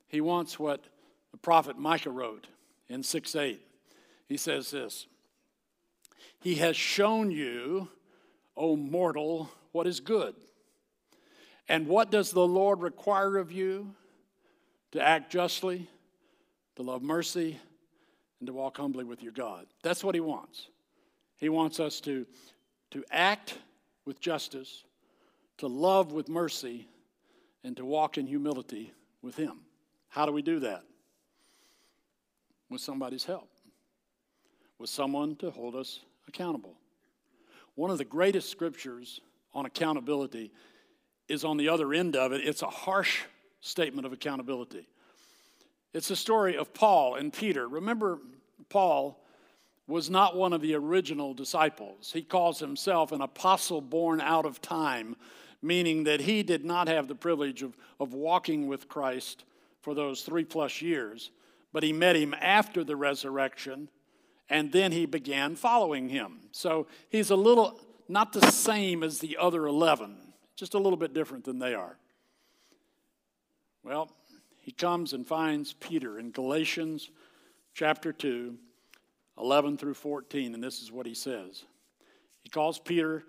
He 0.07 0.21
wants 0.21 0.57
what 0.57 0.85
the 1.31 1.37
prophet 1.37 1.77
Micah 1.77 2.09
wrote 2.09 2.47
in 2.87 3.03
6 3.03 3.35
8. 3.35 3.61
He 4.27 4.37
says 4.37 4.71
this 4.71 5.07
He 6.39 6.55
has 6.55 6.77
shown 6.77 7.31
you, 7.31 7.89
O 8.55 8.75
mortal, 8.75 9.51
what 9.71 9.87
is 9.87 9.99
good. 9.99 10.35
And 11.67 11.87
what 11.87 12.09
does 12.09 12.31
the 12.31 12.47
Lord 12.47 12.81
require 12.81 13.37
of 13.37 13.51
you? 13.51 13.93
To 14.93 15.01
act 15.01 15.31
justly, 15.31 15.87
to 16.75 16.81
love 16.81 17.03
mercy, 17.03 17.59
and 18.39 18.47
to 18.47 18.53
walk 18.53 18.77
humbly 18.77 19.03
with 19.03 19.21
your 19.21 19.31
God. 19.31 19.65
That's 19.83 20.03
what 20.03 20.15
He 20.15 20.21
wants. 20.21 20.67
He 21.37 21.49
wants 21.49 21.79
us 21.79 22.01
to, 22.01 22.25
to 22.91 23.03
act 23.11 23.57
with 24.05 24.19
justice, 24.19 24.83
to 25.57 25.67
love 25.67 26.11
with 26.11 26.29
mercy, 26.29 26.87
and 27.63 27.75
to 27.77 27.85
walk 27.85 28.17
in 28.17 28.27
humility 28.27 28.93
with 29.21 29.35
Him. 29.35 29.59
How 30.09 30.25
do 30.25 30.31
we 30.31 30.41
do 30.41 30.59
that? 30.59 30.83
With 32.69 32.81
somebody's 32.81 33.25
help, 33.25 33.49
with 34.77 34.89
someone 34.89 35.35
to 35.37 35.51
hold 35.51 35.75
us 35.75 35.99
accountable. 36.27 36.75
One 37.75 37.91
of 37.91 37.97
the 37.97 38.05
greatest 38.05 38.49
scriptures 38.49 39.21
on 39.53 39.65
accountability 39.65 40.51
is 41.27 41.43
on 41.43 41.57
the 41.57 41.69
other 41.69 41.93
end 41.93 42.15
of 42.15 42.31
it. 42.31 42.41
It's 42.45 42.61
a 42.61 42.67
harsh 42.67 43.21
statement 43.61 44.05
of 44.05 44.13
accountability. 44.13 44.87
It's 45.93 46.07
the 46.07 46.15
story 46.15 46.55
of 46.55 46.73
Paul 46.73 47.15
and 47.15 47.33
Peter. 47.33 47.67
Remember, 47.67 48.19
Paul 48.69 49.23
was 49.87 50.09
not 50.09 50.35
one 50.35 50.53
of 50.53 50.61
the 50.61 50.75
original 50.75 51.33
disciples. 51.33 52.11
He 52.13 52.21
calls 52.21 52.59
himself 52.59 53.11
an 53.11 53.21
apostle 53.21 53.81
born 53.81 54.21
out 54.21 54.45
of 54.45 54.61
time, 54.61 55.15
meaning 55.63 56.03
that 56.03 56.21
he 56.21 56.43
did 56.43 56.63
not 56.63 56.87
have 56.87 57.07
the 57.07 57.15
privilege 57.15 57.63
of, 57.63 57.75
of 57.99 58.13
walking 58.13 58.67
with 58.67 58.87
Christ 58.87 59.45
for 59.81 59.95
those 59.95 60.21
three 60.21 60.45
plus 60.45 60.81
years, 60.81 61.31
but 61.73 61.81
he 61.81 61.91
met 61.91 62.15
him 62.15 62.35
after 62.39 62.83
the 62.83 62.95
resurrection, 62.95 63.89
and 64.47 64.71
then 64.71 64.91
he 64.91 65.07
began 65.07 65.55
following 65.55 66.09
him. 66.09 66.39
So 66.51 66.85
he's 67.09 67.31
a 67.31 67.35
little, 67.35 67.79
not 68.07 68.31
the 68.31 68.51
same 68.51 69.03
as 69.03 69.19
the 69.19 69.37
other 69.37 69.65
11, 69.65 70.17
just 70.55 70.75
a 70.75 70.79
little 70.79 70.97
bit 70.97 71.13
different 71.13 71.45
than 71.45 71.57
they 71.57 71.73
are. 71.73 71.97
Well, 73.83 74.11
he 74.69 74.73
comes 74.73 75.13
and 75.13 75.25
finds 75.25 75.73
Peter 75.73 76.19
in 76.19 76.29
Galatians 76.29 77.09
chapter 77.73 78.13
2, 78.13 78.55
11 79.39 79.77
through 79.77 79.95
14, 79.95 80.53
and 80.53 80.63
this 80.63 80.83
is 80.83 80.91
what 80.91 81.07
he 81.07 81.15
says. 81.15 81.63
He 82.43 82.49
calls 82.49 82.77
Peter 82.77 83.23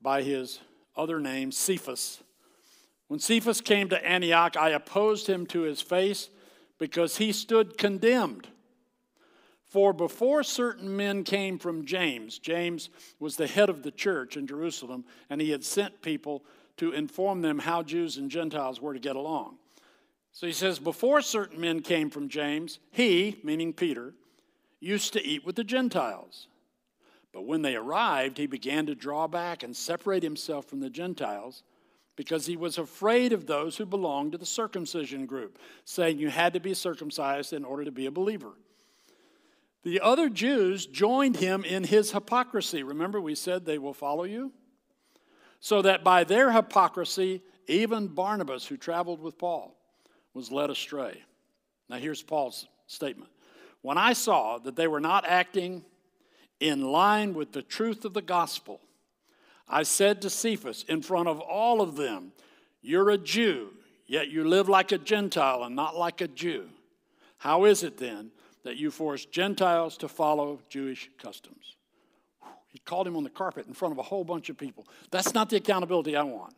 by 0.00 0.22
his 0.22 0.58
other 0.96 1.20
name, 1.20 1.52
Cephas. 1.52 2.22
When 3.08 3.20
Cephas 3.20 3.60
came 3.60 3.90
to 3.90 4.06
Antioch, 4.08 4.56
I 4.56 4.70
opposed 4.70 5.26
him 5.26 5.44
to 5.48 5.60
his 5.60 5.82
face 5.82 6.30
because 6.78 7.18
he 7.18 7.30
stood 7.30 7.76
condemned. 7.76 8.48
For 9.66 9.92
before 9.92 10.42
certain 10.44 10.96
men 10.96 11.24
came 11.24 11.58
from 11.58 11.84
James, 11.84 12.38
James 12.38 12.88
was 13.20 13.36
the 13.36 13.46
head 13.46 13.68
of 13.68 13.82
the 13.82 13.90
church 13.90 14.38
in 14.38 14.46
Jerusalem, 14.46 15.04
and 15.28 15.42
he 15.42 15.50
had 15.50 15.62
sent 15.62 16.00
people 16.00 16.42
to 16.78 16.92
inform 16.92 17.42
them 17.42 17.58
how 17.58 17.82
Jews 17.82 18.16
and 18.16 18.30
Gentiles 18.30 18.80
were 18.80 18.94
to 18.94 18.98
get 18.98 19.16
along. 19.16 19.58
So 20.36 20.46
he 20.46 20.52
says, 20.52 20.78
Before 20.78 21.22
certain 21.22 21.58
men 21.58 21.80
came 21.80 22.10
from 22.10 22.28
James, 22.28 22.78
he, 22.90 23.40
meaning 23.42 23.72
Peter, 23.72 24.12
used 24.80 25.14
to 25.14 25.26
eat 25.26 25.46
with 25.46 25.56
the 25.56 25.64
Gentiles. 25.64 26.48
But 27.32 27.46
when 27.46 27.62
they 27.62 27.74
arrived, 27.74 28.36
he 28.36 28.46
began 28.46 28.84
to 28.84 28.94
draw 28.94 29.28
back 29.28 29.62
and 29.62 29.74
separate 29.74 30.22
himself 30.22 30.66
from 30.66 30.80
the 30.80 30.90
Gentiles 30.90 31.62
because 32.16 32.44
he 32.44 32.54
was 32.54 32.76
afraid 32.76 33.32
of 33.32 33.46
those 33.46 33.78
who 33.78 33.86
belonged 33.86 34.32
to 34.32 34.38
the 34.38 34.44
circumcision 34.44 35.24
group, 35.24 35.58
saying 35.86 36.18
you 36.18 36.28
had 36.28 36.52
to 36.52 36.60
be 36.60 36.74
circumcised 36.74 37.54
in 37.54 37.64
order 37.64 37.86
to 37.86 37.90
be 37.90 38.04
a 38.04 38.10
believer. 38.10 38.52
The 39.84 40.02
other 40.02 40.28
Jews 40.28 40.84
joined 40.84 41.36
him 41.36 41.64
in 41.64 41.84
his 41.84 42.12
hypocrisy. 42.12 42.82
Remember, 42.82 43.22
we 43.22 43.36
said 43.36 43.64
they 43.64 43.78
will 43.78 43.94
follow 43.94 44.24
you? 44.24 44.52
So 45.60 45.80
that 45.80 46.04
by 46.04 46.24
their 46.24 46.52
hypocrisy, 46.52 47.42
even 47.68 48.08
Barnabas, 48.08 48.66
who 48.66 48.76
traveled 48.76 49.22
with 49.22 49.38
Paul, 49.38 49.75
was 50.36 50.52
led 50.52 50.70
astray. 50.70 51.22
Now, 51.88 51.96
here's 51.96 52.22
Paul's 52.22 52.68
statement. 52.86 53.30
When 53.82 53.98
I 53.98 54.12
saw 54.12 54.58
that 54.58 54.76
they 54.76 54.86
were 54.86 55.00
not 55.00 55.26
acting 55.26 55.84
in 56.60 56.82
line 56.82 57.34
with 57.34 57.52
the 57.52 57.62
truth 57.62 58.04
of 58.04 58.12
the 58.12 58.22
gospel, 58.22 58.80
I 59.68 59.82
said 59.82 60.22
to 60.22 60.30
Cephas 60.30 60.84
in 60.88 61.02
front 61.02 61.28
of 61.28 61.40
all 61.40 61.80
of 61.80 61.96
them, 61.96 62.32
You're 62.82 63.10
a 63.10 63.18
Jew, 63.18 63.70
yet 64.06 64.28
you 64.28 64.44
live 64.44 64.68
like 64.68 64.92
a 64.92 64.98
Gentile 64.98 65.64
and 65.64 65.74
not 65.74 65.96
like 65.96 66.20
a 66.20 66.28
Jew. 66.28 66.68
How 67.38 67.64
is 67.64 67.82
it 67.82 67.96
then 67.98 68.30
that 68.66 68.76
you 68.76 68.90
force 68.90 69.24
Gentiles 69.24 69.96
to 69.98 70.08
follow 70.08 70.58
Jewish 70.68 71.08
customs. 71.22 71.76
He 72.66 72.80
called 72.80 73.06
him 73.06 73.16
on 73.16 73.22
the 73.22 73.30
carpet 73.30 73.68
in 73.68 73.74
front 73.74 73.92
of 73.92 73.98
a 73.98 74.02
whole 74.02 74.24
bunch 74.24 74.50
of 74.50 74.58
people. 74.58 74.88
That's 75.12 75.32
not 75.34 75.50
the 75.50 75.56
accountability 75.56 76.16
I 76.16 76.24
want. 76.24 76.52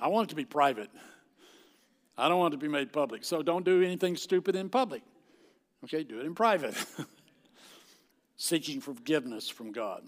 I 0.00 0.06
want 0.06 0.28
it 0.28 0.30
to 0.30 0.36
be 0.36 0.44
private. 0.44 0.88
I 2.18 2.28
don't 2.28 2.38
want 2.38 2.52
it 2.52 2.56
to 2.56 2.60
be 2.60 2.68
made 2.68 2.92
public. 2.92 3.24
So 3.24 3.42
don't 3.42 3.64
do 3.64 3.82
anything 3.82 4.16
stupid 4.16 4.56
in 4.56 4.68
public. 4.68 5.02
Okay, 5.84 6.02
do 6.02 6.18
it 6.18 6.26
in 6.26 6.34
private. 6.34 6.74
Seeking 8.36 8.80
forgiveness 8.80 9.48
from 9.48 9.70
God. 9.70 10.02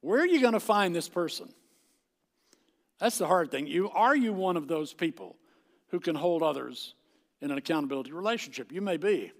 Where 0.00 0.20
are 0.20 0.26
you 0.26 0.40
going 0.40 0.52
to 0.52 0.60
find 0.60 0.94
this 0.94 1.08
person? 1.08 1.52
That's 3.00 3.18
the 3.18 3.26
hard 3.26 3.50
thing. 3.50 3.66
You 3.66 3.90
are 3.90 4.14
you 4.14 4.32
one 4.32 4.56
of 4.56 4.68
those 4.68 4.92
people 4.92 5.36
who 5.88 5.98
can 5.98 6.14
hold 6.14 6.42
others 6.42 6.94
in 7.40 7.50
an 7.50 7.58
accountability 7.58 8.12
relationship? 8.12 8.70
You 8.70 8.80
may 8.80 8.98
be. 8.98 9.32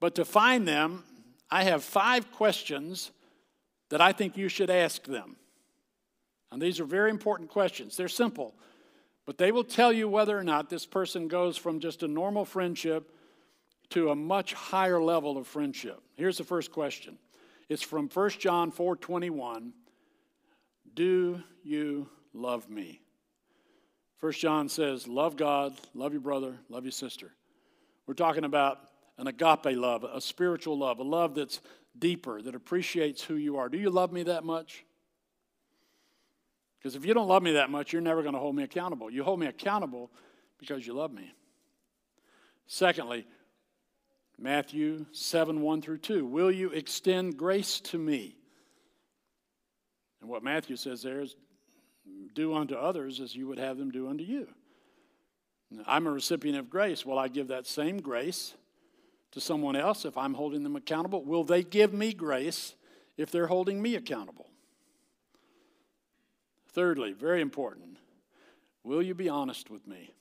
But 0.00 0.14
to 0.16 0.24
find 0.24 0.66
them, 0.66 1.04
I 1.50 1.64
have 1.64 1.84
five 1.84 2.32
questions 2.32 3.10
that 3.90 4.00
I 4.00 4.12
think 4.12 4.36
you 4.36 4.48
should 4.48 4.70
ask 4.70 5.04
them. 5.04 5.36
And 6.50 6.60
these 6.60 6.80
are 6.80 6.84
very 6.84 7.10
important 7.10 7.50
questions. 7.50 7.96
They're 7.96 8.08
simple, 8.08 8.54
but 9.26 9.38
they 9.38 9.52
will 9.52 9.64
tell 9.64 9.92
you 9.92 10.08
whether 10.08 10.38
or 10.38 10.44
not 10.44 10.70
this 10.70 10.86
person 10.86 11.28
goes 11.28 11.56
from 11.56 11.80
just 11.80 12.02
a 12.02 12.08
normal 12.08 12.44
friendship 12.44 13.12
to 13.90 14.10
a 14.10 14.16
much 14.16 14.54
higher 14.54 15.00
level 15.00 15.36
of 15.36 15.46
friendship. 15.46 16.00
Here's 16.14 16.38
the 16.38 16.44
first 16.44 16.72
question. 16.72 17.18
It's 17.68 17.82
from 17.82 18.08
1 18.08 18.30
John 18.38 18.70
4:21. 18.70 19.72
Do 20.94 21.42
you 21.62 22.08
love 22.32 22.70
me? 22.70 23.00
1 24.20 24.32
John 24.32 24.68
says, 24.68 25.06
Love 25.06 25.36
God, 25.36 25.74
love 25.94 26.12
your 26.12 26.22
brother, 26.22 26.56
love 26.68 26.84
your 26.84 26.92
sister. 26.92 27.32
We're 28.06 28.14
talking 28.14 28.44
about 28.44 28.78
an 29.18 29.26
agape 29.26 29.76
love, 29.76 30.04
a 30.04 30.20
spiritual 30.20 30.78
love, 30.78 31.00
a 31.00 31.02
love 31.02 31.34
that's 31.34 31.60
deeper, 31.98 32.40
that 32.40 32.54
appreciates 32.54 33.22
who 33.22 33.34
you 33.34 33.56
are. 33.56 33.68
Do 33.68 33.78
you 33.78 33.90
love 33.90 34.12
me 34.12 34.22
that 34.24 34.44
much? 34.44 34.84
Because 36.78 36.94
if 36.94 37.04
you 37.04 37.14
don't 37.14 37.28
love 37.28 37.42
me 37.42 37.52
that 37.52 37.70
much, 37.70 37.92
you're 37.92 38.02
never 38.02 38.22
going 38.22 38.34
to 38.34 38.40
hold 38.40 38.54
me 38.54 38.62
accountable. 38.62 39.10
You 39.10 39.24
hold 39.24 39.40
me 39.40 39.46
accountable 39.46 40.10
because 40.58 40.86
you 40.86 40.92
love 40.92 41.12
me. 41.12 41.32
Secondly, 42.66 43.26
Matthew 44.38 45.06
7 45.12 45.60
1 45.60 45.82
through 45.82 45.98
2. 45.98 46.26
Will 46.26 46.50
you 46.50 46.70
extend 46.70 47.36
grace 47.36 47.80
to 47.80 47.98
me? 47.98 48.36
And 50.20 50.30
what 50.30 50.42
Matthew 50.42 50.76
says 50.76 51.02
there 51.02 51.20
is 51.20 51.36
do 52.34 52.54
unto 52.54 52.74
others 52.74 53.20
as 53.20 53.34
you 53.34 53.46
would 53.48 53.58
have 53.58 53.78
them 53.78 53.90
do 53.90 54.08
unto 54.08 54.24
you. 54.24 54.48
I'm 55.86 56.06
a 56.06 56.10
recipient 56.12 56.58
of 56.58 56.70
grace. 56.70 57.04
Will 57.04 57.18
I 57.18 57.28
give 57.28 57.48
that 57.48 57.66
same 57.66 58.00
grace 58.00 58.54
to 59.32 59.40
someone 59.40 59.74
else 59.74 60.04
if 60.04 60.16
I'm 60.16 60.34
holding 60.34 60.62
them 60.62 60.76
accountable? 60.76 61.24
Will 61.24 61.44
they 61.44 61.62
give 61.62 61.92
me 61.92 62.12
grace 62.12 62.74
if 63.16 63.30
they're 63.30 63.48
holding 63.48 63.82
me 63.82 63.96
accountable? 63.96 64.48
Thirdly, 66.76 67.12
very 67.12 67.40
important, 67.40 67.96
will 68.84 69.02
you 69.02 69.14
be 69.14 69.30
honest 69.30 69.70
with 69.70 69.86
me? 69.86 70.12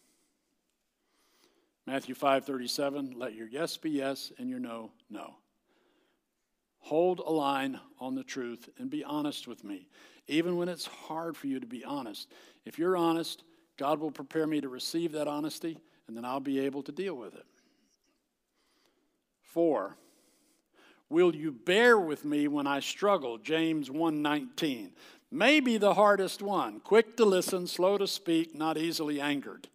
Matthew 1.86 2.15
5:37, 2.15 3.13
let 3.13 3.36
your 3.36 3.50
yes 3.50 3.76
be 3.76 3.89
yes 3.89 4.32
and 4.38 4.50
your 4.50 4.60
no 4.60 4.94
no. 5.10 5.36
Hold 6.78 7.20
a 7.20 7.30
line 7.30 7.78
on 8.00 8.15
the 8.15 8.24
truth 8.24 8.70
and 8.78 8.89
be 8.89 9.04
honest 9.04 9.50
with 9.50 9.65
me 9.65 9.89
even 10.28 10.56
when 10.56 10.70
it's 10.70 10.86
hard 10.86 11.36
for 11.36 11.48
you 11.48 11.60
to 11.60 11.68
be 11.68 11.84
honest. 11.84 12.32
If 12.63 12.80
you're 12.80 12.96
honest, 12.96 13.44
God 13.76 14.00
will 14.00 14.12
prepare 14.12 14.48
me 14.48 14.62
to 14.62 14.70
receive 14.70 15.12
that 15.12 15.28
honesty, 15.28 15.78
and 16.08 16.15
then 16.15 16.24
I'll 16.24 16.39
be 16.39 16.60
able 16.60 16.84
to 16.84 16.91
deal 16.94 17.15
with 17.15 17.36
it. 17.36 17.46
Four, 19.41 19.98
will 21.10 21.36
you 21.36 21.52
bear 21.52 22.00
with 22.00 22.26
me 22.26 22.48
when 22.48 22.65
I 22.65 22.80
struggle? 22.80 23.38
James 23.38 23.89
1:19. 23.89 24.96
Maybe 25.32 25.78
the 25.78 25.94
hardest 25.94 26.42
one. 26.42 26.80
Quick 26.80 27.18
to 27.18 27.26
listen, 27.26 27.68
slow 27.68 27.98
to 27.98 28.08
speak, 28.08 28.56
not 28.56 28.78
easily 28.78 29.20
angered. 29.20 29.68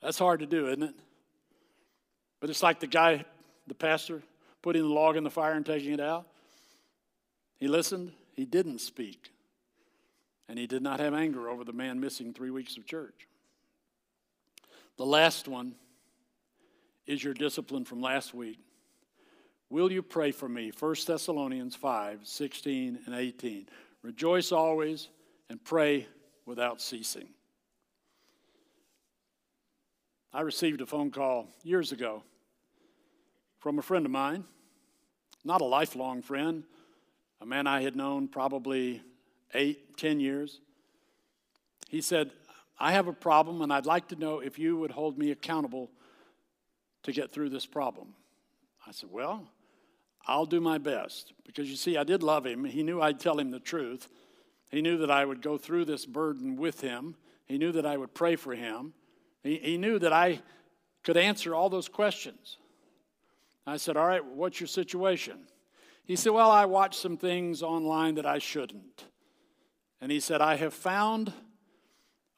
That's 0.00 0.18
hard 0.18 0.40
to 0.40 0.46
do, 0.46 0.68
isn't 0.68 0.82
it? 0.82 0.94
But 2.40 2.50
it's 2.50 2.62
like 2.62 2.80
the 2.80 2.86
guy, 2.86 3.24
the 3.66 3.74
pastor, 3.74 4.22
putting 4.62 4.82
the 4.82 4.88
log 4.88 5.16
in 5.16 5.24
the 5.24 5.30
fire 5.30 5.52
and 5.52 5.64
taking 5.64 5.92
it 5.92 6.00
out. 6.00 6.26
He 7.58 7.68
listened, 7.68 8.12
he 8.34 8.44
didn't 8.44 8.80
speak. 8.80 9.30
And 10.48 10.58
he 10.58 10.66
did 10.66 10.82
not 10.82 11.00
have 11.00 11.14
anger 11.14 11.48
over 11.48 11.64
the 11.64 11.72
man 11.72 12.00
missing 12.00 12.34
three 12.34 12.50
weeks 12.50 12.76
of 12.76 12.84
church. 12.84 13.28
The 14.98 15.06
last 15.06 15.48
one 15.48 15.74
is 17.06 17.22
your 17.22 17.34
discipline 17.34 17.84
from 17.84 18.00
last 18.00 18.34
week. 18.34 18.58
Will 19.72 19.90
you 19.90 20.02
pray 20.02 20.32
for 20.32 20.50
me? 20.50 20.70
1 20.78 20.94
Thessalonians 21.06 21.74
5 21.74 22.20
16 22.24 22.98
and 23.06 23.14
18. 23.14 23.70
Rejoice 24.02 24.52
always 24.52 25.08
and 25.48 25.64
pray 25.64 26.06
without 26.44 26.82
ceasing. 26.82 27.26
I 30.30 30.42
received 30.42 30.82
a 30.82 30.86
phone 30.86 31.10
call 31.10 31.48
years 31.62 31.90
ago 31.90 32.22
from 33.60 33.78
a 33.78 33.82
friend 33.82 34.04
of 34.04 34.12
mine, 34.12 34.44
not 35.42 35.62
a 35.62 35.64
lifelong 35.64 36.20
friend, 36.20 36.64
a 37.40 37.46
man 37.46 37.66
I 37.66 37.80
had 37.80 37.96
known 37.96 38.28
probably 38.28 39.00
eight, 39.54 39.96
ten 39.96 40.20
years. 40.20 40.60
He 41.88 42.02
said, 42.02 42.30
I 42.78 42.92
have 42.92 43.08
a 43.08 43.14
problem, 43.14 43.62
and 43.62 43.72
I'd 43.72 43.86
like 43.86 44.08
to 44.08 44.16
know 44.16 44.40
if 44.40 44.58
you 44.58 44.76
would 44.76 44.90
hold 44.90 45.16
me 45.16 45.30
accountable 45.30 45.90
to 47.04 47.12
get 47.12 47.32
through 47.32 47.48
this 47.48 47.64
problem. 47.64 48.12
I 48.86 48.92
said, 48.92 49.08
Well, 49.10 49.48
I'll 50.26 50.46
do 50.46 50.60
my 50.60 50.78
best. 50.78 51.32
Because 51.46 51.68
you 51.68 51.76
see, 51.76 51.96
I 51.96 52.04
did 52.04 52.22
love 52.22 52.46
him. 52.46 52.64
He 52.64 52.82
knew 52.82 53.00
I'd 53.00 53.20
tell 53.20 53.38
him 53.38 53.50
the 53.50 53.60
truth. 53.60 54.08
He 54.70 54.80
knew 54.80 54.98
that 54.98 55.10
I 55.10 55.24
would 55.24 55.42
go 55.42 55.58
through 55.58 55.84
this 55.84 56.06
burden 56.06 56.56
with 56.56 56.80
him. 56.80 57.16
He 57.46 57.58
knew 57.58 57.72
that 57.72 57.84
I 57.84 57.96
would 57.96 58.14
pray 58.14 58.36
for 58.36 58.54
him. 58.54 58.94
He, 59.42 59.58
he 59.58 59.78
knew 59.78 59.98
that 59.98 60.12
I 60.12 60.40
could 61.02 61.16
answer 61.16 61.54
all 61.54 61.68
those 61.68 61.88
questions. 61.88 62.58
I 63.66 63.76
said, 63.76 63.96
All 63.96 64.06
right, 64.06 64.24
what's 64.24 64.60
your 64.60 64.68
situation? 64.68 65.40
He 66.04 66.16
said, 66.16 66.32
Well, 66.32 66.50
I 66.50 66.64
watched 66.64 67.00
some 67.00 67.16
things 67.16 67.62
online 67.62 68.14
that 68.16 68.26
I 68.26 68.38
shouldn't. 68.38 69.04
And 70.00 70.10
he 70.10 70.20
said, 70.20 70.40
I 70.40 70.56
have 70.56 70.74
found 70.74 71.32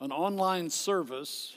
an 0.01 0.13
online 0.13 0.69
service 0.69 1.57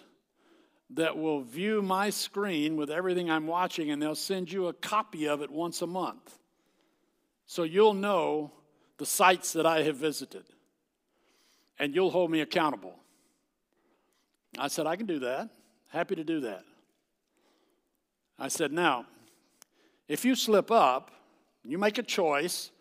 that 0.91 1.17
will 1.17 1.41
view 1.41 1.81
my 1.81 2.09
screen 2.09 2.77
with 2.77 2.89
everything 2.89 3.29
I'm 3.29 3.47
watching, 3.47 3.91
and 3.91 4.01
they'll 4.01 4.15
send 4.15 4.51
you 4.51 4.67
a 4.67 4.73
copy 4.73 5.27
of 5.27 5.41
it 5.41 5.51
once 5.51 5.81
a 5.81 5.87
month. 5.87 6.39
So 7.45 7.63
you'll 7.63 7.93
know 7.93 8.51
the 8.97 9.05
sites 9.05 9.53
that 9.53 9.65
I 9.65 9.83
have 9.83 9.97
visited, 9.97 10.45
and 11.77 11.93
you'll 11.93 12.11
hold 12.11 12.31
me 12.31 12.41
accountable. 12.41 12.95
I 14.57 14.69
said, 14.69 14.87
I 14.87 14.95
can 14.95 15.05
do 15.05 15.19
that. 15.19 15.49
Happy 15.89 16.15
to 16.15 16.23
do 16.23 16.41
that. 16.41 16.63
I 18.39 18.47
said, 18.47 18.71
Now, 18.71 19.05
if 20.07 20.23
you 20.23 20.35
slip 20.35 20.71
up, 20.71 21.11
you 21.63 21.77
make 21.77 21.97
a 21.97 22.03
choice 22.03 22.71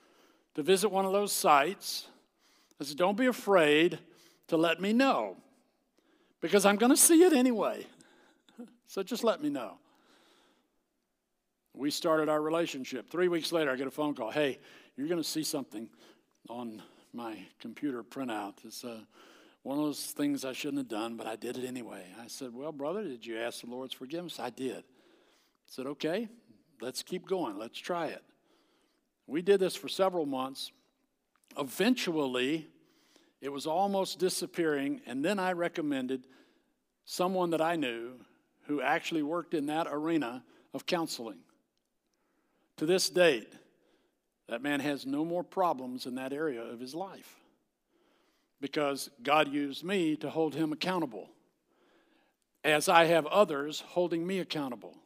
to 0.54 0.62
visit 0.62 0.90
one 0.90 1.04
of 1.04 1.12
those 1.12 1.32
sites. 1.32 2.06
I 2.80 2.84
said, 2.84 2.96
Don't 2.96 3.16
be 3.16 3.26
afraid 3.26 3.98
to 4.48 4.56
let 4.56 4.80
me 4.80 4.92
know 4.92 5.36
because 6.40 6.64
I'm 6.64 6.76
going 6.76 6.90
to 6.90 6.96
see 6.96 7.22
it 7.22 7.32
anyway. 7.32 7.86
So 8.86 9.02
just 9.02 9.24
let 9.24 9.42
me 9.42 9.50
know. 9.50 9.78
We 11.74 11.90
started 11.90 12.28
our 12.28 12.40
relationship. 12.40 13.10
Three 13.10 13.28
weeks 13.28 13.52
later, 13.52 13.70
I 13.70 13.76
get 13.76 13.86
a 13.86 13.90
phone 13.90 14.14
call. 14.14 14.30
Hey, 14.30 14.58
you're 14.96 15.08
going 15.08 15.22
to 15.22 15.28
see 15.28 15.42
something 15.42 15.90
on 16.48 16.82
my 17.12 17.38
computer 17.60 18.02
printout. 18.02 18.54
It's 18.64 18.84
uh, 18.84 19.00
one 19.62 19.78
of 19.78 19.84
those 19.84 20.06
things 20.06 20.44
I 20.44 20.52
shouldn't 20.52 20.78
have 20.78 20.88
done, 20.88 21.16
but 21.16 21.26
I 21.26 21.36
did 21.36 21.58
it 21.58 21.66
anyway. 21.66 22.04
I 22.22 22.28
said, 22.28 22.54
Well, 22.54 22.72
brother, 22.72 23.02
did 23.02 23.26
you 23.26 23.38
ask 23.38 23.60
the 23.60 23.70
Lord's 23.70 23.94
forgiveness? 23.94 24.38
I 24.38 24.50
did. 24.50 24.78
I 24.78 25.66
said, 25.66 25.86
Okay, 25.86 26.28
let's 26.80 27.02
keep 27.02 27.26
going. 27.26 27.58
Let's 27.58 27.78
try 27.78 28.06
it. 28.06 28.22
We 29.26 29.42
did 29.42 29.60
this 29.60 29.74
for 29.74 29.88
several 29.88 30.24
months. 30.24 30.70
Eventually, 31.58 32.68
it 33.40 33.50
was 33.50 33.66
almost 33.66 34.18
disappearing, 34.18 35.00
and 35.06 35.24
then 35.24 35.38
I 35.38 35.52
recommended 35.52 36.26
someone 37.04 37.50
that 37.50 37.60
I 37.60 37.76
knew 37.76 38.12
who 38.66 38.80
actually 38.80 39.22
worked 39.22 39.54
in 39.54 39.66
that 39.66 39.86
arena 39.90 40.42
of 40.74 40.86
counseling. 40.86 41.38
To 42.78 42.86
this 42.86 43.08
date, 43.08 43.52
that 44.48 44.62
man 44.62 44.80
has 44.80 45.06
no 45.06 45.24
more 45.24 45.42
problems 45.42 46.06
in 46.06 46.16
that 46.16 46.32
area 46.32 46.62
of 46.62 46.78
his 46.78 46.94
life 46.94 47.40
because 48.60 49.10
God 49.22 49.52
used 49.52 49.84
me 49.84 50.16
to 50.16 50.30
hold 50.30 50.54
him 50.54 50.72
accountable, 50.72 51.30
as 52.64 52.88
I 52.88 53.04
have 53.04 53.26
others 53.26 53.82
holding 53.88 54.26
me 54.26 54.38
accountable, 54.38 54.96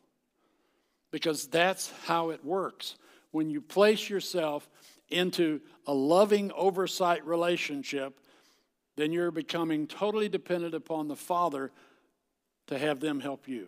because 1.10 1.46
that's 1.48 1.92
how 2.04 2.30
it 2.30 2.44
works 2.44 2.96
when 3.30 3.50
you 3.50 3.60
place 3.60 4.08
yourself 4.08 4.68
into 5.08 5.60
a 5.86 5.94
loving 5.94 6.52
oversight 6.52 7.24
relationship, 7.26 8.20
then 8.96 9.12
you're 9.12 9.30
becoming 9.30 9.86
totally 9.86 10.28
dependent 10.28 10.74
upon 10.74 11.08
the 11.08 11.16
Father 11.16 11.72
to 12.70 12.78
have 12.78 13.00
them 13.00 13.20
help 13.20 13.48
you. 13.48 13.66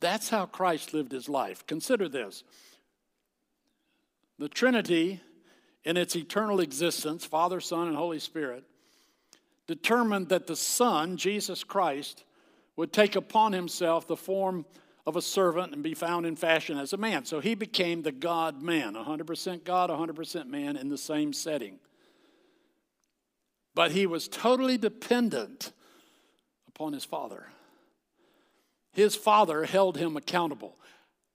That's 0.00 0.28
how 0.28 0.46
Christ 0.46 0.94
lived 0.94 1.10
his 1.10 1.28
life. 1.28 1.66
Consider 1.66 2.08
this 2.08 2.44
the 4.38 4.48
Trinity, 4.48 5.20
in 5.84 5.96
its 5.96 6.14
eternal 6.14 6.60
existence, 6.60 7.24
Father, 7.24 7.60
Son, 7.60 7.88
and 7.88 7.96
Holy 7.96 8.20
Spirit, 8.20 8.62
determined 9.66 10.28
that 10.28 10.46
the 10.46 10.54
Son, 10.54 11.16
Jesus 11.16 11.64
Christ, 11.64 12.22
would 12.76 12.92
take 12.92 13.16
upon 13.16 13.52
himself 13.52 14.06
the 14.06 14.16
form 14.16 14.64
of 15.04 15.16
a 15.16 15.22
servant 15.22 15.72
and 15.72 15.82
be 15.82 15.94
found 15.94 16.26
in 16.26 16.36
fashion 16.36 16.78
as 16.78 16.92
a 16.92 16.96
man. 16.96 17.24
So 17.24 17.40
he 17.40 17.56
became 17.56 18.02
the 18.02 18.12
God 18.12 18.62
man, 18.62 18.94
100% 18.94 19.64
God, 19.64 19.90
100% 19.90 20.46
man 20.46 20.76
in 20.76 20.88
the 20.88 20.98
same 20.98 21.32
setting. 21.32 21.80
But 23.74 23.90
he 23.90 24.06
was 24.06 24.28
totally 24.28 24.78
dependent 24.78 25.72
upon 26.78 26.92
his 26.92 27.04
Father. 27.04 27.46
His 28.92 29.16
Father 29.16 29.64
held 29.64 29.96
him 29.96 30.16
accountable. 30.16 30.76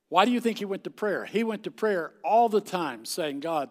Why 0.08 0.23
do 0.23 0.32
you 0.32 0.39
think 0.39 0.60
he 0.60 0.65
went 0.65 0.86
to 0.86 0.89
prayer? 0.89 1.25
He 1.25 1.43
went 1.43 1.63
to 1.63 1.71
prayer 1.71 2.13
all 2.23 2.47
the 2.47 2.62
time 2.62 3.03
saying, 3.03 3.41
God, 3.41 3.69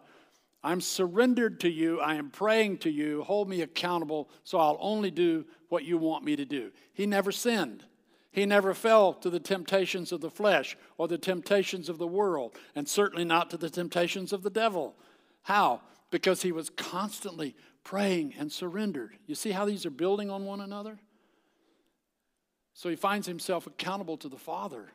I'm 0.62 0.82
surrendered 0.82 1.60
to 1.60 1.70
you. 1.70 1.98
I 1.98 2.16
am 2.16 2.28
praying 2.28 2.78
to 2.78 2.90
you. 2.90 3.22
Hold 3.22 3.48
me 3.48 3.62
accountable 3.62 4.28
so 4.44 4.58
I'll 4.58 4.76
only 4.80 5.10
do 5.10 5.46
what 5.70 5.84
you 5.84 5.96
want 5.96 6.24
me 6.24 6.36
to 6.36 6.44
do. 6.44 6.72
He 6.92 7.06
never 7.06 7.32
sinned. 7.32 7.84
He 8.32 8.44
never 8.44 8.74
fell 8.74 9.14
to 9.14 9.30
the 9.30 9.40
temptations 9.40 10.12
of 10.12 10.20
the 10.20 10.30
flesh 10.30 10.76
or 10.98 11.08
the 11.08 11.18
temptations 11.18 11.88
of 11.88 11.96
the 11.96 12.06
world, 12.06 12.54
and 12.74 12.86
certainly 12.86 13.24
not 13.24 13.48
to 13.50 13.56
the 13.56 13.70
temptations 13.70 14.32
of 14.32 14.42
the 14.42 14.50
devil. 14.50 14.94
How? 15.42 15.80
Because 16.10 16.42
he 16.42 16.52
was 16.52 16.68
constantly 16.70 17.56
praying 17.82 18.34
and 18.38 18.52
surrendered. 18.52 19.16
You 19.26 19.34
see 19.34 19.52
how 19.52 19.64
these 19.64 19.86
are 19.86 19.90
building 19.90 20.30
on 20.30 20.44
one 20.44 20.60
another? 20.60 20.98
So 22.74 22.88
he 22.88 22.96
finds 22.96 23.26
himself 23.26 23.66
accountable 23.66 24.16
to 24.18 24.28
the 24.28 24.38
Father 24.38 24.86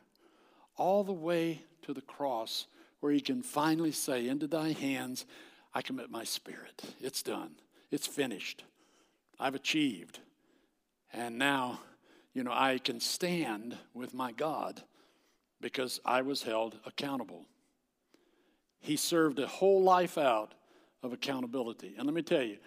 all 0.76 1.04
the 1.04 1.12
way 1.12 1.62
to 1.82 1.92
the 1.92 2.00
cross, 2.00 2.66
where 3.00 3.12
he 3.12 3.20
can 3.20 3.42
finally 3.42 3.92
say, 3.92 4.28
Into 4.28 4.46
thy 4.46 4.72
hands 4.72 5.26
I 5.74 5.82
commit 5.82 6.10
my 6.10 6.24
spirit. 6.24 6.82
It's 7.00 7.22
done, 7.22 7.52
it's 7.90 8.06
finished. 8.06 8.64
I've 9.38 9.54
achieved. 9.54 10.18
And 11.12 11.38
now, 11.38 11.80
you 12.34 12.42
know, 12.42 12.52
I 12.52 12.78
can 12.78 13.00
stand 13.00 13.76
with 13.94 14.12
my 14.12 14.32
God 14.32 14.82
because 15.60 16.00
I 16.04 16.22
was 16.22 16.42
held 16.42 16.76
accountable. 16.84 17.46
He 18.80 18.96
served 18.96 19.38
a 19.38 19.46
whole 19.46 19.82
life 19.82 20.18
out 20.18 20.54
of 21.02 21.12
accountability. 21.12 21.94
And 21.96 22.06
let 22.06 22.14
me 22.14 22.22
tell 22.22 22.42
you, 22.42 22.58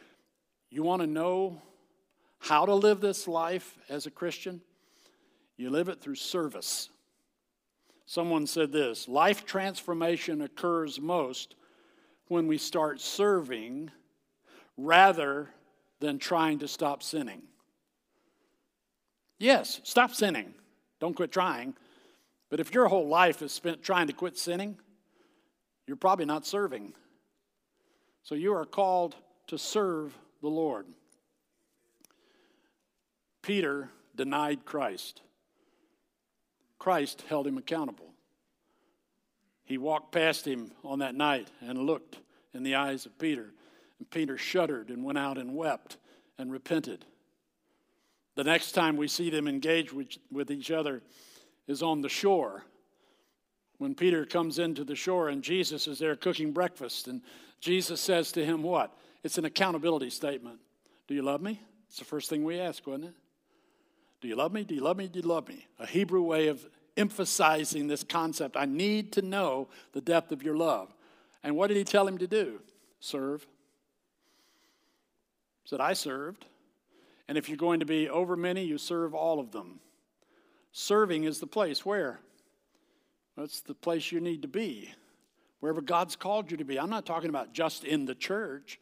you 0.70 0.84
want 0.84 1.02
to 1.02 1.08
know 1.08 1.62
how 2.40 2.66
to 2.66 2.74
live 2.74 3.02
this 3.02 3.28
life 3.28 3.78
as 3.90 4.06
a 4.06 4.12
Christian? 4.12 4.62
You 5.58 5.70
live 5.70 5.90
it 5.90 6.02
through 6.02 6.16
service. 6.16 6.90
Someone 8.06 8.48
said 8.48 8.72
this 8.72 9.08
life 9.08 9.46
transformation 9.46 10.42
occurs 10.42 11.00
most 11.00 11.56
when 12.28 12.48
we 12.48 12.58
start 12.58 13.00
serving 13.00 13.92
rather 14.78 15.50
than 16.00 16.18
trying 16.18 16.60
to 16.60 16.68
stop 16.68 17.04
sinning. 17.04 17.44
Yes, 19.40 19.82
stop 19.84 20.14
sinning. 20.14 20.54
Don't 21.00 21.16
quit 21.16 21.32
trying. 21.32 21.76
But 22.50 22.60
if 22.60 22.74
your 22.74 22.88
whole 22.88 23.08
life 23.08 23.42
is 23.42 23.52
spent 23.52 23.82
trying 23.82 24.08
to 24.08 24.14
quit 24.14 24.38
sinning, 24.38 24.78
you're 25.88 25.98
probably 25.98 26.26
not 26.26 26.46
serving. 26.46 26.94
So 28.24 28.36
you 28.36 28.54
are 28.54 28.66
called 28.66 29.16
to 29.48 29.58
serve 29.58 30.18
the 30.42 30.50
Lord. 30.50 30.86
Peter 33.42 33.90
denied 34.16 34.66
Christ. 34.66 35.22
Christ 36.82 37.24
held 37.30 37.46
him 37.46 37.60
accountable. 37.60 38.12
He 39.66 39.78
walked 39.78 40.12
past 40.12 40.48
him 40.48 40.72
on 40.84 40.98
that 40.98 41.14
night 41.14 41.48
and 41.62 41.78
looked 41.78 42.18
in 42.56 42.64
the 42.64 42.74
eyes 42.74 43.06
of 43.06 43.20
Peter. 43.20 43.54
And 44.00 44.10
Peter 44.10 44.36
shuddered 44.36 44.90
and 44.90 45.04
went 45.04 45.20
out 45.20 45.38
and 45.38 45.56
wept 45.56 45.98
and 46.40 46.52
repented. 46.52 47.06
The 48.34 48.46
next 48.46 48.72
time 48.72 48.98
we 48.98 49.08
see 49.08 49.30
them 49.30 49.48
engage 49.48 49.94
with, 49.94 50.18
with 50.32 50.50
each 50.50 50.72
other 50.72 51.04
is 51.68 51.84
on 51.84 52.02
the 52.02 52.10
shore. 52.10 52.64
When 53.78 53.94
Peter 53.94 54.26
comes 54.26 54.58
into 54.58 54.84
the 54.84 54.96
shore 54.96 55.30
and 55.30 55.44
Jesus 55.44 55.86
is 55.88 56.00
there 56.00 56.16
cooking 56.16 56.52
breakfast, 56.52 57.08
and 57.08 57.22
Jesus 57.60 58.02
says 58.02 58.32
to 58.32 58.44
him, 58.44 58.64
What? 58.64 58.92
It's 59.24 59.38
an 59.38 59.46
accountability 59.46 60.10
statement. 60.10 60.58
Do 61.08 61.14
you 61.14 61.22
love 61.22 61.44
me? 61.44 61.62
It's 61.90 62.00
the 62.00 62.06
first 62.06 62.28
thing 62.28 62.44
we 62.44 62.60
ask, 62.60 62.88
wasn't 62.88 63.10
it? 63.10 63.21
Do 64.22 64.28
you 64.28 64.36
love 64.36 64.54
me? 64.54 64.64
Do 64.64 64.76
you 64.76 64.82
love 64.82 64.98
me? 64.98 65.08
Do 65.08 65.20
you 65.20 65.28
love 65.28 65.48
me? 65.48 65.68
A 65.80 65.86
Hebrew 65.86 66.22
way 66.22 66.48
of 66.48 66.66
emphasizing 66.96 67.88
this 67.88 68.04
concept. 68.04 68.56
I 68.56 68.66
need 68.66 69.12
to 69.14 69.22
know 69.22 69.68
the 69.94 70.02
depth 70.02 70.32
of 70.32 70.44
your 70.44 70.56
love. 70.56 70.94
And 71.44 71.56
what 71.56 71.68
did 71.68 71.78
he 71.78 71.84
tell 71.84 72.08
him 72.08 72.20
to 72.20 72.28
do? 72.28 72.60
Serve. 73.00 73.42
He 75.64 75.70
said, 75.70 75.82
I 75.82 75.94
served. 75.94 76.46
And 77.28 77.38
if 77.38 77.50
you're 77.50 77.58
going 77.58 77.80
to 77.80 77.86
be 77.86 78.10
over 78.10 78.36
many, 78.36 78.64
you 78.64 78.78
serve 78.78 79.16
all 79.16 79.40
of 79.40 79.52
them. 79.52 79.80
Serving 80.72 81.24
is 81.24 81.40
the 81.40 81.48
place 81.48 81.86
where? 81.86 82.20
That's 83.36 83.62
the 83.62 83.74
place 83.74 84.12
you 84.12 84.20
need 84.20 84.44
to 84.44 84.48
be, 84.48 84.94
wherever 85.62 85.82
God's 85.82 86.16
called 86.16 86.52
you 86.52 86.58
to 86.58 86.64
be. 86.64 86.80
I'm 86.80 86.90
not 86.90 87.06
talking 87.06 87.30
about 87.30 87.54
just 87.54 87.84
in 87.84 88.06
the 88.06 88.16
church, 88.16 88.80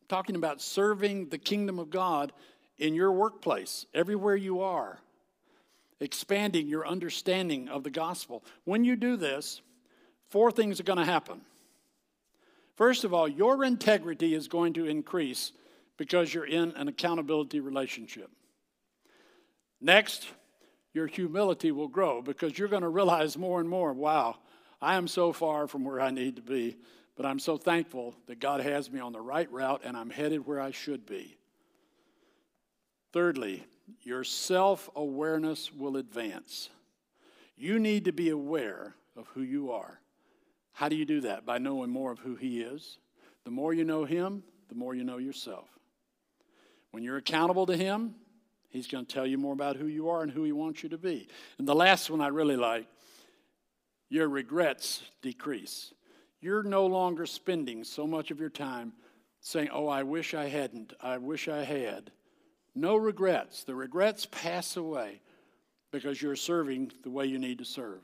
I'm 0.00 0.06
talking 0.08 0.36
about 0.36 0.60
serving 0.62 1.28
the 1.28 1.38
kingdom 1.38 1.78
of 1.78 1.90
God 1.90 2.32
in 2.78 2.94
your 2.94 3.12
workplace, 3.12 3.86
everywhere 3.94 4.36
you 4.36 4.60
are, 4.60 4.98
expanding 6.00 6.66
your 6.66 6.86
understanding 6.86 7.68
of 7.68 7.82
the 7.84 7.90
gospel. 7.90 8.44
When 8.64 8.84
you 8.84 8.96
do 8.96 9.16
this, 9.16 9.60
four 10.28 10.50
things 10.50 10.80
are 10.80 10.84
going 10.84 10.98
to 10.98 11.04
happen. 11.04 11.40
First 12.76 13.04
of 13.04 13.14
all, 13.14 13.26
your 13.26 13.64
integrity 13.64 14.34
is 14.34 14.48
going 14.48 14.74
to 14.74 14.86
increase 14.86 15.52
because 15.96 16.32
you're 16.32 16.44
in 16.46 16.72
an 16.72 16.88
accountability 16.88 17.60
relationship. 17.60 18.30
Next, 19.80 20.28
your 20.92 21.06
humility 21.06 21.72
will 21.72 21.88
grow 21.88 22.20
because 22.22 22.58
you're 22.58 22.68
going 22.68 22.82
to 22.82 22.88
realize 22.88 23.38
more 23.38 23.60
and 23.60 23.68
more 23.68 23.92
wow, 23.92 24.36
I 24.80 24.96
am 24.96 25.08
so 25.08 25.32
far 25.32 25.66
from 25.66 25.84
where 25.84 26.00
I 26.00 26.10
need 26.10 26.36
to 26.36 26.42
be, 26.42 26.76
but 27.16 27.24
I'm 27.24 27.38
so 27.38 27.56
thankful 27.56 28.14
that 28.26 28.40
God 28.40 28.60
has 28.60 28.90
me 28.90 29.00
on 29.00 29.12
the 29.12 29.20
right 29.20 29.50
route 29.50 29.82
and 29.84 29.96
I'm 29.96 30.10
headed 30.10 30.46
where 30.46 30.60
I 30.60 30.70
should 30.70 31.06
be. 31.06 31.38
Thirdly, 33.16 33.64
your 34.02 34.24
self 34.24 34.90
awareness 34.94 35.72
will 35.72 35.96
advance. 35.96 36.68
You 37.56 37.78
need 37.78 38.04
to 38.04 38.12
be 38.12 38.28
aware 38.28 38.94
of 39.16 39.26
who 39.28 39.40
you 39.40 39.72
are. 39.72 40.02
How 40.74 40.90
do 40.90 40.96
you 40.96 41.06
do 41.06 41.22
that? 41.22 41.46
By 41.46 41.56
knowing 41.56 41.88
more 41.88 42.12
of 42.12 42.18
who 42.18 42.34
He 42.34 42.60
is. 42.60 42.98
The 43.46 43.50
more 43.50 43.72
you 43.72 43.84
know 43.84 44.04
Him, 44.04 44.42
the 44.68 44.74
more 44.74 44.94
you 44.94 45.02
know 45.02 45.16
yourself. 45.16 45.66
When 46.90 47.02
you're 47.02 47.16
accountable 47.16 47.64
to 47.64 47.74
Him, 47.74 48.16
He's 48.68 48.86
going 48.86 49.06
to 49.06 49.14
tell 49.14 49.26
you 49.26 49.38
more 49.38 49.54
about 49.54 49.76
who 49.76 49.86
you 49.86 50.10
are 50.10 50.22
and 50.22 50.30
who 50.30 50.44
He 50.44 50.52
wants 50.52 50.82
you 50.82 50.90
to 50.90 50.98
be. 50.98 51.26
And 51.56 51.66
the 51.66 51.74
last 51.74 52.10
one 52.10 52.20
I 52.20 52.28
really 52.28 52.56
like 52.58 52.86
your 54.10 54.28
regrets 54.28 55.02
decrease. 55.22 55.90
You're 56.42 56.62
no 56.62 56.84
longer 56.84 57.24
spending 57.24 57.82
so 57.82 58.06
much 58.06 58.30
of 58.30 58.40
your 58.40 58.50
time 58.50 58.92
saying, 59.40 59.70
Oh, 59.72 59.88
I 59.88 60.02
wish 60.02 60.34
I 60.34 60.50
hadn't, 60.50 60.92
I 61.00 61.16
wish 61.16 61.48
I 61.48 61.64
had. 61.64 62.10
No 62.76 62.94
regrets. 62.94 63.64
The 63.64 63.74
regrets 63.74 64.26
pass 64.30 64.76
away 64.76 65.20
because 65.90 66.20
you're 66.20 66.36
serving 66.36 66.92
the 67.02 67.10
way 67.10 67.24
you 67.24 67.38
need 67.38 67.58
to 67.58 67.64
serve. 67.64 68.00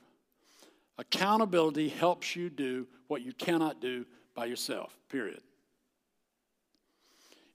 Accountability 0.97 1.91
helps 1.91 2.35
you 2.35 2.49
do 2.49 2.87
what 3.07 3.23
you 3.23 3.33
cannot 3.33 3.81
do 3.81 4.07
by 4.35 4.47
yourself, 4.47 4.97
period. 5.11 5.43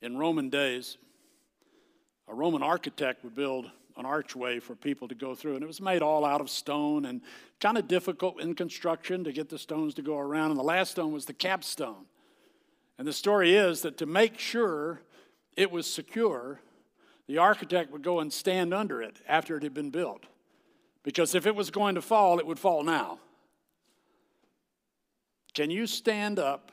In 0.01 0.15
Roman 0.15 0.49
days, 0.49 0.97
a 2.27 2.35
Roman 2.35 2.61
architect 2.61 3.23
would 3.23 3.35
build 3.35 3.71
an 3.97 4.05
archway 4.05 4.59
for 4.59 4.75
people 4.75 5.07
to 5.07 5.15
go 5.15 5.33
through, 5.33 5.55
and 5.55 5.63
it 5.63 5.67
was 5.67 5.81
made 5.81 6.03
all 6.03 6.23
out 6.23 6.39
of 6.39 6.51
stone 6.51 7.05
and 7.05 7.21
kind 7.59 7.79
of 7.79 7.87
difficult 7.87 8.39
in 8.39 8.53
construction 8.53 9.23
to 9.23 9.31
get 9.31 9.49
the 9.49 9.57
stones 9.57 9.95
to 9.95 10.03
go 10.03 10.19
around. 10.19 10.51
And 10.51 10.59
the 10.59 10.63
last 10.63 10.91
stone 10.91 11.11
was 11.11 11.25
the 11.25 11.33
capstone. 11.33 12.05
And 12.99 13.07
the 13.07 13.13
story 13.13 13.55
is 13.55 13.81
that 13.81 13.97
to 13.97 14.05
make 14.05 14.37
sure 14.37 15.01
it 15.55 15.71
was 15.71 15.91
secure, 15.91 16.59
the 17.27 17.37
architect 17.37 17.91
would 17.91 18.03
go 18.03 18.19
and 18.19 18.31
stand 18.31 18.73
under 18.73 19.01
it 19.01 19.21
after 19.27 19.57
it 19.57 19.63
had 19.63 19.73
been 19.73 19.89
built. 19.89 20.25
Because 21.03 21.35
if 21.35 21.45
it 21.45 21.55
was 21.55 21.69
going 21.69 21.95
to 21.95 22.01
fall, 22.01 22.39
it 22.39 22.47
would 22.47 22.59
fall 22.59 22.83
now. 22.83 23.19
Can 25.53 25.69
you 25.69 25.87
stand 25.87 26.39
up 26.39 26.71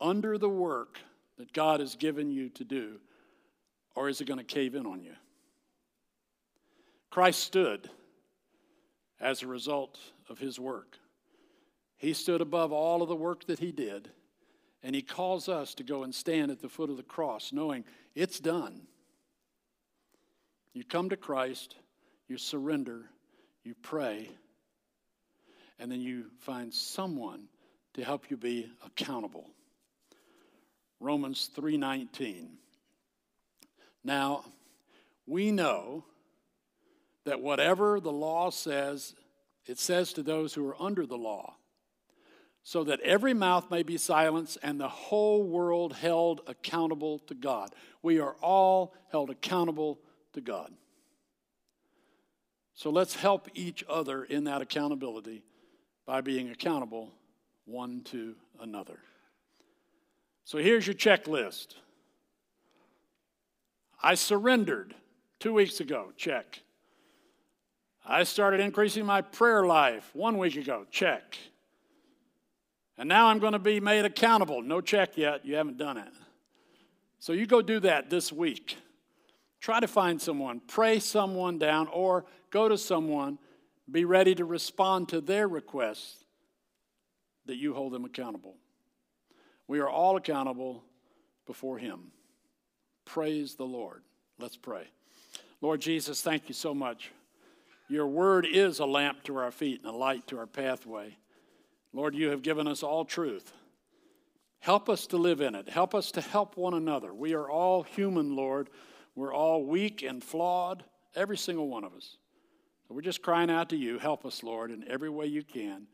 under 0.00 0.38
the 0.38 0.48
work 0.48 0.98
that 1.38 1.52
God 1.52 1.80
has 1.80 1.96
given 1.96 2.30
you 2.30 2.48
to 2.50 2.64
do, 2.64 3.00
or 3.94 4.08
is 4.08 4.20
it 4.20 4.26
going 4.26 4.38
to 4.38 4.44
cave 4.44 4.74
in 4.74 4.86
on 4.86 5.02
you? 5.02 5.14
Christ 7.10 7.40
stood 7.40 7.88
as 9.20 9.42
a 9.42 9.46
result 9.46 9.98
of 10.28 10.38
his 10.38 10.60
work. 10.60 10.98
He 11.96 12.12
stood 12.12 12.40
above 12.40 12.72
all 12.72 13.02
of 13.02 13.08
the 13.08 13.16
work 13.16 13.46
that 13.46 13.58
he 13.58 13.72
did, 13.72 14.10
and 14.82 14.94
he 14.94 15.02
calls 15.02 15.48
us 15.48 15.74
to 15.74 15.82
go 15.82 16.02
and 16.02 16.14
stand 16.14 16.50
at 16.50 16.60
the 16.60 16.68
foot 16.68 16.90
of 16.90 16.98
the 16.98 17.02
cross, 17.02 17.52
knowing 17.52 17.84
it's 18.14 18.38
done. 18.38 18.82
You 20.76 20.84
come 20.84 21.08
to 21.08 21.16
Christ, 21.16 21.74
you 22.28 22.36
surrender, 22.36 23.06
you 23.64 23.74
pray, 23.80 24.28
and 25.78 25.90
then 25.90 26.02
you 26.02 26.26
find 26.40 26.70
someone 26.74 27.48
to 27.94 28.04
help 28.04 28.30
you 28.30 28.36
be 28.36 28.70
accountable. 28.84 29.48
Romans 31.00 31.48
3:19. 31.56 32.58
Now, 34.04 34.44
we 35.24 35.50
know 35.50 36.04
that 37.24 37.40
whatever 37.40 37.98
the 37.98 38.12
law 38.12 38.50
says, 38.50 39.14
it 39.64 39.78
says 39.78 40.12
to 40.12 40.22
those 40.22 40.52
who 40.52 40.68
are 40.68 40.80
under 40.80 41.06
the 41.06 41.16
law, 41.16 41.56
so 42.62 42.84
that 42.84 43.00
every 43.00 43.32
mouth 43.32 43.70
may 43.70 43.82
be 43.82 43.96
silenced 43.96 44.58
and 44.62 44.78
the 44.78 44.90
whole 44.90 45.42
world 45.42 45.94
held 45.94 46.42
accountable 46.46 47.20
to 47.20 47.34
God. 47.34 47.74
We 48.02 48.20
are 48.20 48.34
all 48.42 48.94
held 49.08 49.30
accountable 49.30 50.02
to 50.36 50.40
God. 50.40 50.70
So 52.74 52.90
let's 52.90 53.16
help 53.16 53.48
each 53.54 53.82
other 53.88 54.22
in 54.22 54.44
that 54.44 54.62
accountability 54.62 55.42
by 56.06 56.20
being 56.20 56.50
accountable 56.50 57.10
one 57.64 58.02
to 58.04 58.36
another. 58.60 58.98
So 60.44 60.58
here's 60.58 60.86
your 60.86 60.94
checklist. 60.94 61.74
I 64.02 64.14
surrendered 64.14 64.94
two 65.40 65.54
weeks 65.54 65.80
ago, 65.80 66.12
check. 66.16 66.60
I 68.04 68.22
started 68.22 68.60
increasing 68.60 69.04
my 69.04 69.22
prayer 69.22 69.66
life 69.66 70.08
one 70.12 70.36
week 70.38 70.56
ago, 70.56 70.86
check. 70.90 71.36
And 72.98 73.08
now 73.08 73.28
I'm 73.28 73.38
going 73.38 73.54
to 73.54 73.58
be 73.58 73.80
made 73.80 74.04
accountable. 74.04 74.62
No 74.62 74.80
check 74.80 75.16
yet, 75.16 75.44
you 75.46 75.56
haven't 75.56 75.78
done 75.78 75.96
it. 75.96 76.12
So 77.18 77.32
you 77.32 77.46
go 77.46 77.62
do 77.62 77.80
that 77.80 78.10
this 78.10 78.30
week. 78.30 78.76
Try 79.66 79.80
to 79.80 79.88
find 79.88 80.22
someone, 80.22 80.60
pray 80.68 81.00
someone 81.00 81.58
down, 81.58 81.88
or 81.88 82.24
go 82.52 82.68
to 82.68 82.78
someone, 82.78 83.36
be 83.90 84.04
ready 84.04 84.32
to 84.36 84.44
respond 84.44 85.08
to 85.08 85.20
their 85.20 85.48
requests 85.48 86.24
that 87.46 87.56
you 87.56 87.74
hold 87.74 87.92
them 87.92 88.04
accountable. 88.04 88.54
We 89.66 89.80
are 89.80 89.88
all 89.88 90.16
accountable 90.16 90.84
before 91.48 91.78
Him. 91.78 92.12
Praise 93.06 93.56
the 93.56 93.64
Lord. 93.64 94.02
Let's 94.38 94.56
pray. 94.56 94.84
Lord 95.60 95.80
Jesus, 95.80 96.22
thank 96.22 96.46
you 96.46 96.54
so 96.54 96.72
much. 96.72 97.10
Your 97.88 98.06
word 98.06 98.46
is 98.48 98.78
a 98.78 98.86
lamp 98.86 99.24
to 99.24 99.36
our 99.36 99.50
feet 99.50 99.80
and 99.80 99.92
a 99.92 99.98
light 99.98 100.28
to 100.28 100.38
our 100.38 100.46
pathway. 100.46 101.16
Lord, 101.92 102.14
you 102.14 102.28
have 102.28 102.42
given 102.42 102.68
us 102.68 102.84
all 102.84 103.04
truth. 103.04 103.52
Help 104.60 104.88
us 104.88 105.08
to 105.08 105.16
live 105.16 105.40
in 105.40 105.56
it. 105.56 105.68
Help 105.68 105.92
us 105.92 106.12
to 106.12 106.20
help 106.20 106.56
one 106.56 106.74
another. 106.74 107.12
We 107.12 107.34
are 107.34 107.50
all 107.50 107.82
human, 107.82 108.36
Lord. 108.36 108.70
We're 109.16 109.34
all 109.34 109.64
weak 109.64 110.02
and 110.02 110.22
flawed, 110.22 110.84
every 111.16 111.38
single 111.38 111.68
one 111.68 111.82
of 111.82 111.94
us. 111.94 112.18
So 112.86 112.94
we're 112.94 113.00
just 113.00 113.22
crying 113.22 113.50
out 113.50 113.70
to 113.70 113.76
you. 113.76 113.98
Help 113.98 114.24
us, 114.24 114.44
Lord, 114.44 114.70
in 114.70 114.86
every 114.88 115.10
way 115.10 115.26
you 115.26 115.42
can. 115.42 115.88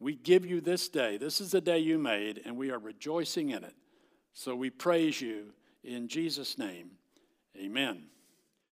We 0.00 0.16
give 0.16 0.44
you 0.44 0.60
this 0.60 0.88
day. 0.88 1.16
This 1.16 1.40
is 1.40 1.52
the 1.52 1.60
day 1.60 1.78
you 1.78 1.98
made, 1.98 2.42
and 2.44 2.56
we 2.56 2.70
are 2.70 2.78
rejoicing 2.78 3.50
in 3.50 3.64
it. 3.64 3.74
So 4.34 4.54
we 4.54 4.68
praise 4.68 5.20
you 5.20 5.54
in 5.82 6.08
Jesus' 6.08 6.58
name. 6.58 6.90
Amen. 7.56 8.02